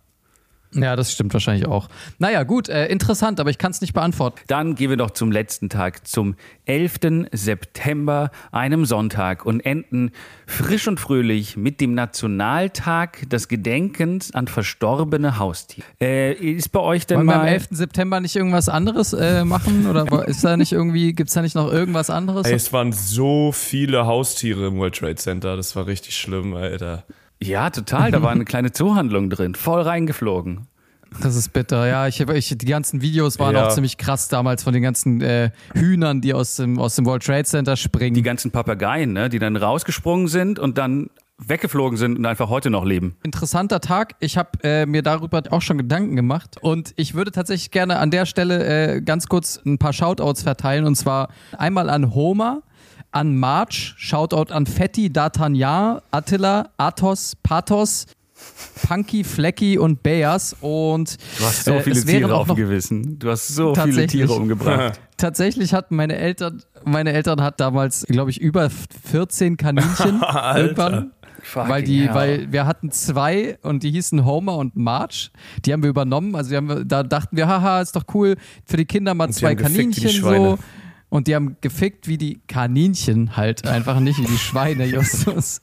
Ja, 0.75 0.95
das 0.95 1.11
stimmt 1.11 1.33
wahrscheinlich 1.33 1.67
auch. 1.67 1.89
Naja, 2.19 2.43
gut, 2.43 2.69
äh, 2.69 2.87
interessant, 2.87 3.39
aber 3.39 3.49
ich 3.49 3.57
kann 3.57 3.71
es 3.71 3.81
nicht 3.81 3.93
beantworten. 3.93 4.41
Dann 4.47 4.75
gehen 4.75 4.89
wir 4.89 4.97
doch 4.97 5.11
zum 5.11 5.31
letzten 5.31 5.69
Tag, 5.69 6.07
zum 6.07 6.35
11. 6.65 7.27
September, 7.31 8.31
einem 8.51 8.85
Sonntag 8.85 9.45
und 9.45 9.59
enden 9.61 10.11
frisch 10.45 10.87
und 10.87 10.99
fröhlich 10.99 11.57
mit 11.57 11.81
dem 11.81 11.93
Nationaltag 11.93 13.29
des 13.29 13.47
Gedenkens 13.47 14.33
an 14.33 14.47
verstorbene 14.47 15.39
Haustiere. 15.39 15.85
Äh, 16.01 16.33
ist 16.33 16.71
bei 16.71 16.79
euch 16.79 17.05
denn 17.05 17.17
Wollen 17.17 17.27
wir 17.27 17.35
mal... 17.35 17.41
am 17.41 17.47
11. 17.47 17.67
September 17.71 18.19
nicht 18.19 18.35
irgendwas 18.35 18.69
anderes 18.69 19.13
äh, 19.13 19.43
machen? 19.45 19.87
Oder 19.87 20.27
ist 20.27 20.43
da 20.43 20.57
nicht 20.57 20.71
irgendwie, 20.71 21.13
gibt 21.13 21.29
es 21.29 21.33
da 21.33 21.41
nicht 21.41 21.55
noch 21.55 21.71
irgendwas 21.71 22.09
anderes? 22.09 22.47
Ey, 22.47 22.53
es 22.53 22.71
waren 22.73 22.91
so 22.91 23.51
viele 23.51 24.05
Haustiere 24.05 24.67
im 24.67 24.77
World 24.77 24.95
Trade 24.95 25.15
Center, 25.15 25.55
das 25.55 25.75
war 25.75 25.87
richtig 25.87 26.17
schlimm, 26.17 26.53
Alter. 26.53 27.03
Ja, 27.47 27.69
total. 27.69 28.11
Da 28.11 28.21
war 28.21 28.31
eine 28.31 28.45
kleine 28.45 28.71
Zoohandlung 28.71 29.29
drin, 29.29 29.55
voll 29.55 29.81
reingeflogen. 29.81 30.67
Das 31.21 31.35
ist 31.35 31.53
bitter, 31.53 31.85
ja. 31.87 32.07
Ich, 32.07 32.19
ich, 32.21 32.57
die 32.57 32.65
ganzen 32.65 33.01
Videos 33.01 33.37
waren 33.37 33.53
Ja. 33.55 33.67
auch 33.67 33.71
ziemlich 33.71 33.97
krass 33.97 34.29
damals 34.29 34.63
von 34.63 34.73
den 34.73 34.81
ganzen 34.81 35.21
äh, 35.21 35.51
Hühnern, 35.75 36.21
die 36.21 36.33
aus 36.33 36.55
dem, 36.55 36.79
aus 36.79 36.95
dem 36.95 37.05
World 37.05 37.23
Trade 37.23 37.43
Center 37.43 37.75
springen. 37.77 38.15
Die 38.15 38.23
ganzen 38.23 38.49
Papageien, 38.49 39.13
ne, 39.13 39.29
die 39.29 39.37
dann 39.37 39.55
rausgesprungen 39.55 40.27
sind 40.27 40.57
und 40.57 40.79
dann 40.79 41.11
weggeflogen 41.37 41.97
sind 41.97 42.17
und 42.17 42.25
einfach 42.25 42.49
heute 42.49 42.69
noch 42.69 42.85
leben. 42.85 43.15
interessanter 43.23 43.79
Tag. 43.81 44.15
Ich 44.21 44.37
habe 44.37 44.51
äh, 44.63 44.85
mir 44.85 45.01
darüber 45.03 45.41
auch 45.51 45.61
schon 45.61 45.77
Gedanken 45.77 46.15
gemacht 46.15 46.57
und 46.61 46.93
ich 46.95 47.13
würde 47.15 47.31
tatsächlich 47.31 47.69
gerne 47.71 47.99
an 47.99 48.11
der 48.11 48.25
Stelle 48.25 48.95
äh, 48.95 49.01
ganz 49.01 49.27
kurz 49.27 49.59
ein 49.65 49.77
paar 49.77 49.93
Shoutouts 49.93 50.43
verteilen 50.43 50.85
und 50.85 50.95
zwar 50.95 51.29
einmal 51.57 51.89
an 51.89 52.13
Homer, 52.15 52.61
an 53.13 53.37
March, 53.37 53.95
Shoutout 53.97 54.51
an 54.51 54.65
Fetti, 54.65 55.09
D'Artagnan, 55.09 56.01
Attila, 56.11 56.69
Athos, 56.77 57.35
Pathos, 57.43 58.07
Punky, 58.87 59.23
Flecky 59.23 59.77
und 59.77 60.03
Beas 60.03 60.55
und 60.59 61.17
Du 61.37 61.45
hast 61.45 61.63
so 61.63 61.73
äh, 61.73 61.81
viele 61.81 62.03
Tiere 62.03 62.35
auf 62.35 62.47
dem 62.47 62.55
Gewissen. 62.55 63.19
Du 63.19 63.29
hast 63.29 63.47
so 63.47 63.73
viele. 63.75 64.07
Tiere 64.07 64.33
umgebracht. 64.33 64.99
Tatsächlich 65.17 65.73
hatten 65.73 65.95
meine 65.95 66.17
Eltern, 66.17 66.61
meine 66.83 67.13
Eltern 67.13 67.41
hat 67.41 67.59
damals, 67.59 68.05
glaube 68.09 68.31
ich, 68.31 68.41
über 68.41 68.69
14 68.69 69.57
Kaninchen 69.57 70.21
irgendwann. 70.55 71.11
Weil 71.53 71.83
die, 71.83 72.07
hell. 72.07 72.13
weil 72.13 72.51
wir 72.51 72.65
hatten 72.65 72.91
zwei 72.91 73.57
und 73.63 73.83
die 73.83 73.91
hießen 73.91 74.23
Homer 74.25 74.57
und 74.57 74.75
March. 74.77 75.31
Die 75.65 75.73
haben 75.73 75.83
wir 75.83 75.89
übernommen. 75.89 76.35
Also 76.35 76.51
die 76.51 76.55
haben 76.55 76.69
wir, 76.69 76.85
da 76.85 77.03
dachten 77.03 77.35
wir, 77.35 77.47
haha, 77.47 77.81
ist 77.81 77.95
doch 77.95 78.05
cool 78.13 78.35
für 78.65 78.77
die 78.77 78.85
Kinder 78.85 79.13
mal 79.13 79.27
die 79.27 79.33
zwei 79.33 79.53
Kaninchen 79.55 80.21
so. 80.21 80.57
Und 81.13 81.27
die 81.27 81.35
haben 81.35 81.57
gefickt 81.61 82.07
wie 82.07 82.17
die 82.17 82.41
Kaninchen 82.47 83.37
halt, 83.37 83.67
einfach 83.67 83.99
nicht 83.99 84.17
wie 84.17 84.25
die 84.25 84.37
Schweine, 84.39 84.83
Justus. 84.87 85.61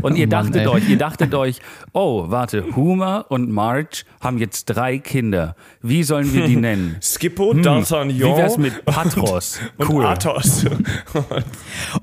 Und 0.00 0.16
ihr 0.16 0.26
Mann, 0.28 0.30
dachtet 0.30 0.62
ey. 0.62 0.66
euch, 0.68 0.88
ihr 0.88 0.96
dachtet 0.96 1.34
euch, 1.34 1.58
oh, 1.92 2.30
warte, 2.30 2.64
Homer 2.74 3.26
und 3.28 3.50
Marge 3.50 4.04
haben 4.18 4.38
jetzt 4.38 4.64
drei 4.66 4.96
Kinder. 4.96 5.56
Wie 5.82 6.02
sollen 6.04 6.32
wir 6.32 6.46
die 6.46 6.56
nennen? 6.68 6.96
Skippo, 7.02 7.52
Hm, 7.52 7.60
D'Artagnan 7.60 8.14
Wie 8.14 8.20
wär's 8.22 8.56
mit 8.56 8.82
Patros? 8.86 9.58
und 9.76 9.90
Cool. 9.90 10.06
Athos. 10.06 10.64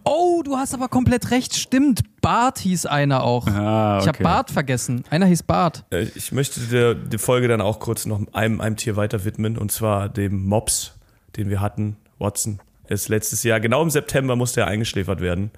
Oh, 0.03 0.43
du 0.45 0.55
hast 0.55 0.75
aber 0.75 0.89
komplett 0.89 1.31
recht, 1.31 1.55
stimmt. 1.55 2.01
Bart 2.21 2.59
hieß 2.59 2.85
einer 2.85 3.23
auch. 3.23 3.47
Ah, 3.47 3.97
Ich 3.99 4.07
habe 4.07 4.17
okay. 4.17 4.23
Bart 4.23 4.51
vergessen. 4.51 5.03
Einer 5.09 5.25
hieß 5.25 5.41
Bart. 5.41 5.85
Äh, 5.89 6.03
Ich 6.15 6.31
möchte 6.31 6.59
der, 6.61 6.93
die 6.93 7.17
Folge 7.17 7.47
dann 7.47 7.61
auch 7.61 7.79
kurz 7.79 8.05
noch 8.05 8.21
einem, 8.33 8.61
einem 8.61 8.75
Tier 8.75 8.95
weiter 8.95 9.25
widmen, 9.25 9.57
und 9.57 9.71
zwar 9.71 10.07
dem 10.07 10.45
Mops, 10.47 10.93
den 11.35 11.49
wir 11.49 11.61
hatten, 11.61 11.95
Watson. 12.19 12.59
Ist 12.87 13.09
letztes 13.09 13.43
Jahr, 13.43 13.59
genau 13.59 13.81
im 13.81 13.89
September 13.89 14.35
musste 14.35 14.61
er 14.61 14.67
eingeschläfert 14.67 15.21
werden. 15.21 15.51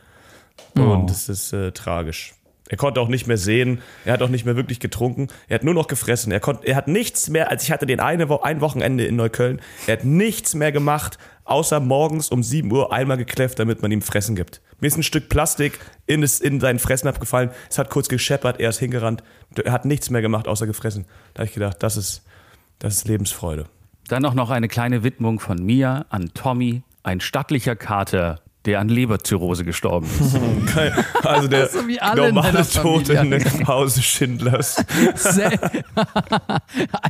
Oh. 0.78 0.82
Und 0.82 1.10
es 1.10 1.28
ist 1.30 1.54
äh, 1.54 1.72
tragisch. 1.72 2.36
Er 2.68 2.78
konnte 2.78 3.00
auch 3.00 3.10
nicht 3.10 3.28
mehr 3.28 3.38
sehen, 3.38 3.82
er 4.06 4.14
hat 4.14 4.24
auch 4.24 4.30
nicht 4.30 4.46
mehr 4.46 4.56
wirklich 4.56 4.80
getrunken, 4.80 5.28
er 5.48 5.56
hat 5.56 5.64
nur 5.64 5.76
noch 5.76 5.88
gefressen. 5.88 6.32
Er, 6.32 6.40
konnte, 6.40 6.66
er 6.66 6.76
hat 6.76 6.88
nichts 6.88 7.30
mehr, 7.30 7.52
als 7.52 7.64
ich 7.64 7.72
hatte 7.72 7.86
den 7.86 8.00
eine 8.00 8.28
Wo 8.28 8.40
ein 8.40 8.60
Wochenende 8.60 9.06
in 9.06 9.16
Neukölln, 9.16 9.62
er 9.86 9.98
hat 9.98 10.04
nichts 10.04 10.56
mehr 10.56 10.72
gemacht, 10.72 11.20
außer 11.44 11.80
morgens 11.80 12.30
um 12.30 12.42
7 12.42 12.72
Uhr 12.72 12.92
einmal 12.92 13.18
gekläfft, 13.18 13.60
damit 13.60 13.84
man 13.84 13.92
ihm 13.92 14.02
Fressen 14.02 14.36
gibt. 14.36 14.62
Mir 14.80 14.88
ist 14.88 14.98
ein 14.98 15.04
Stück 15.04 15.30
Plastik 15.30 15.80
in, 16.08 16.22
das, 16.22 16.40
in 16.40 16.60
seinen 16.60 16.80
Fressen 16.80 17.08
abgefallen, 17.08 17.52
es 17.70 17.78
hat 17.78 17.92
kurz 17.92 18.10
gescheppert, 18.10 18.60
er 18.60 18.70
ist 18.70 18.80
hingerannt, 18.80 19.24
er 19.64 19.72
hat 19.72 19.86
nichts 19.86 20.10
mehr 20.10 20.24
gemacht, 20.24 20.48
außer 20.48 20.66
gefressen. 20.66 21.06
Da 21.36 21.42
habe 21.42 21.48
ich 21.48 21.54
gedacht, 21.54 21.84
das 21.84 21.98
ist, 21.98 22.24
das 22.80 22.96
ist 22.96 23.08
Lebensfreude. 23.08 23.68
Dann 24.08 24.26
auch 24.26 24.34
noch 24.34 24.50
eine 24.52 24.68
kleine 24.68 25.04
Widmung 25.04 25.40
von 25.40 25.58
mir 25.64 26.06
an 26.10 26.32
Tommy, 26.34 26.84
ein 27.04 27.22
stattlicher 27.22 27.76
Kater, 27.76 28.40
der 28.66 28.80
an 28.80 28.90
Leberzirrhose 28.90 29.64
gestorben 29.64 30.08
ist. 30.20 30.38
Also 31.24 31.48
der 31.48 31.68
So 31.70 31.88
wie 31.88 32.00
alle 32.00 32.28
in 32.28 32.36
normale 32.36 32.68
Tod 32.68 33.10
in 33.10 33.68
Hause 33.68 34.02
Schindlers. 34.02 34.78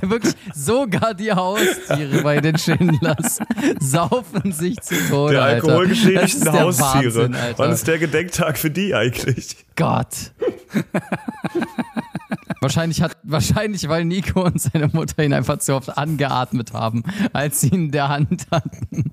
Wirklich 0.02 0.34
sogar 0.54 1.14
die 1.14 1.32
Haustiere 1.32 2.22
bei 2.24 2.40
den 2.40 2.58
Schindlers 2.58 3.40
saufen 3.80 4.52
sich 4.52 4.80
zu 4.82 4.96
Tode. 5.10 5.34
Der 5.34 5.44
alkoholgeschädigten 5.44 6.26
ist 6.26 6.46
der 6.46 6.60
Haustiere. 6.62 7.30
Wahnsinn. 7.32 7.36
Wann 7.58 7.72
ist 7.72 7.88
der 7.88 8.00
Gedenktag 8.00 8.58
für 8.58 8.70
die 8.70 8.94
eigentlich? 8.94 9.58
Gott. 9.76 10.32
Wahrscheinlich, 12.66 13.04
hat, 13.04 13.16
wahrscheinlich, 13.22 13.88
weil 13.88 14.06
Nico 14.06 14.44
und 14.44 14.60
seine 14.60 14.88
Mutter 14.88 15.24
ihn 15.24 15.34
einfach 15.34 15.60
zu 15.60 15.76
oft 15.76 15.96
angeatmet 15.96 16.74
haben, 16.74 17.04
als 17.32 17.62
sie 17.62 17.68
ihn 17.68 17.86
in 17.86 17.92
der 17.92 18.10
Hand 18.10 18.48
hatten. 18.52 19.12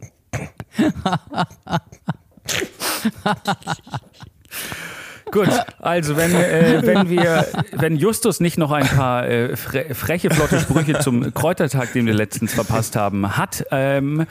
Gut, 5.30 5.48
also 5.78 6.16
wenn, 6.16 6.34
äh, 6.34 6.80
wenn 6.82 7.10
wir, 7.10 7.46
wenn 7.72 7.96
Justus 7.96 8.40
nicht 8.40 8.56
noch 8.58 8.70
ein 8.70 8.86
paar 8.86 9.26
äh, 9.26 9.56
fre 9.56 9.94
freche, 9.94 10.30
flotte 10.30 10.60
Sprüche 10.60 10.98
zum 10.98 11.32
Kräutertag, 11.32 11.92
den 11.92 12.06
wir 12.06 12.14
letztens 12.14 12.54
verpasst 12.54 12.96
haben, 12.96 13.36
hat, 13.36 13.66
ähm, 13.70 14.26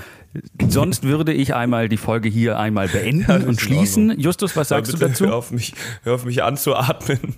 sonst 0.67 1.03
würde 1.03 1.34
ich 1.34 1.53
einmal 1.55 1.89
die 1.89 1.97
Folge 1.97 2.29
hier 2.29 2.57
einmal 2.60 2.88
beenden 2.88 3.47
und 3.47 3.62
schließen. 3.62 4.19
Justus, 4.19 4.55
was 4.55 4.69
sagst 4.69 4.91
bitte 4.91 5.05
du 5.05 5.10
dazu? 5.10 5.25
Hör 5.25 5.36
auf 5.36 5.51
mich, 5.51 5.73
hör 6.03 6.15
auf 6.15 6.25
mich 6.25 6.43
anzuatmen. 6.43 7.36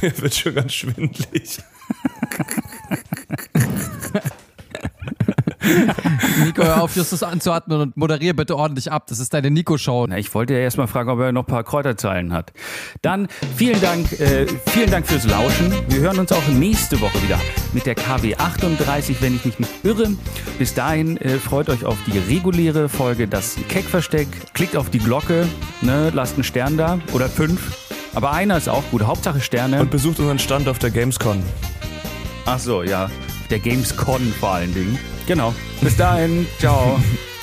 Mir 0.00 0.18
wird 0.22 0.34
schon 0.34 0.54
ganz 0.54 0.72
schwindlig. 0.72 1.58
Nico, 6.44 6.62
hör 6.62 6.82
auf, 6.82 6.94
Justus 6.94 7.22
anzuatmen 7.22 7.80
und 7.80 7.96
moderier 7.96 8.34
bitte 8.34 8.56
ordentlich 8.56 8.90
ab. 8.92 9.06
Das 9.08 9.18
ist 9.18 9.34
deine 9.34 9.50
Nico-Show. 9.50 10.06
Ich 10.16 10.34
wollte 10.34 10.54
ja 10.54 10.60
erstmal 10.60 10.86
fragen, 10.86 11.10
ob 11.10 11.18
er 11.20 11.32
noch 11.32 11.42
ein 11.42 11.46
paar 11.46 11.64
Kräuterzeilen 11.64 12.32
hat. 12.32 12.52
Dann 13.02 13.28
vielen 13.56 13.80
Dank, 13.80 14.12
äh, 14.20 14.46
vielen 14.68 14.90
Dank 14.90 15.06
fürs 15.06 15.26
Lauschen. 15.26 15.72
Wir 15.88 16.00
hören 16.00 16.18
uns 16.18 16.32
auch 16.32 16.46
nächste 16.48 17.00
Woche 17.00 17.20
wieder 17.22 17.40
mit 17.72 17.86
der 17.86 17.94
KW 17.94 18.36
38, 18.36 19.20
wenn 19.20 19.34
ich 19.34 19.44
mich 19.44 19.58
nicht 19.58 19.84
irre. 19.84 20.10
Bis 20.58 20.74
dahin 20.74 21.16
äh, 21.18 21.38
freut 21.38 21.68
euch 21.68 21.84
auf 21.84 21.98
die 22.06 22.18
reguläre 22.18 22.88
Folge 22.88 23.26
Das 23.26 23.56
Keckversteck. 23.68 24.28
Klickt 24.54 24.76
auf 24.76 24.90
die 24.90 24.98
Glocke, 24.98 25.48
ne, 25.82 26.10
lasst 26.14 26.34
einen 26.34 26.44
Stern 26.44 26.76
da 26.76 26.98
oder 27.12 27.28
fünf. 27.28 27.85
Aber 28.16 28.32
einer 28.32 28.56
ist 28.56 28.68
auch 28.68 28.82
gut. 28.90 29.02
Hauptsache 29.02 29.42
Sterne. 29.42 29.78
Und 29.78 29.90
besucht 29.90 30.18
unseren 30.18 30.38
Stand 30.38 30.68
auf 30.68 30.78
der 30.78 30.90
Gamescon. 30.90 31.42
Ach 32.46 32.58
so, 32.58 32.82
ja. 32.82 33.10
Der 33.50 33.58
Gamescon 33.58 34.32
vor 34.40 34.54
allen 34.54 34.72
Dingen. 34.72 34.98
Genau. 35.26 35.54
Bis 35.82 35.98
dahin. 35.98 36.46
Ciao. 36.58 36.98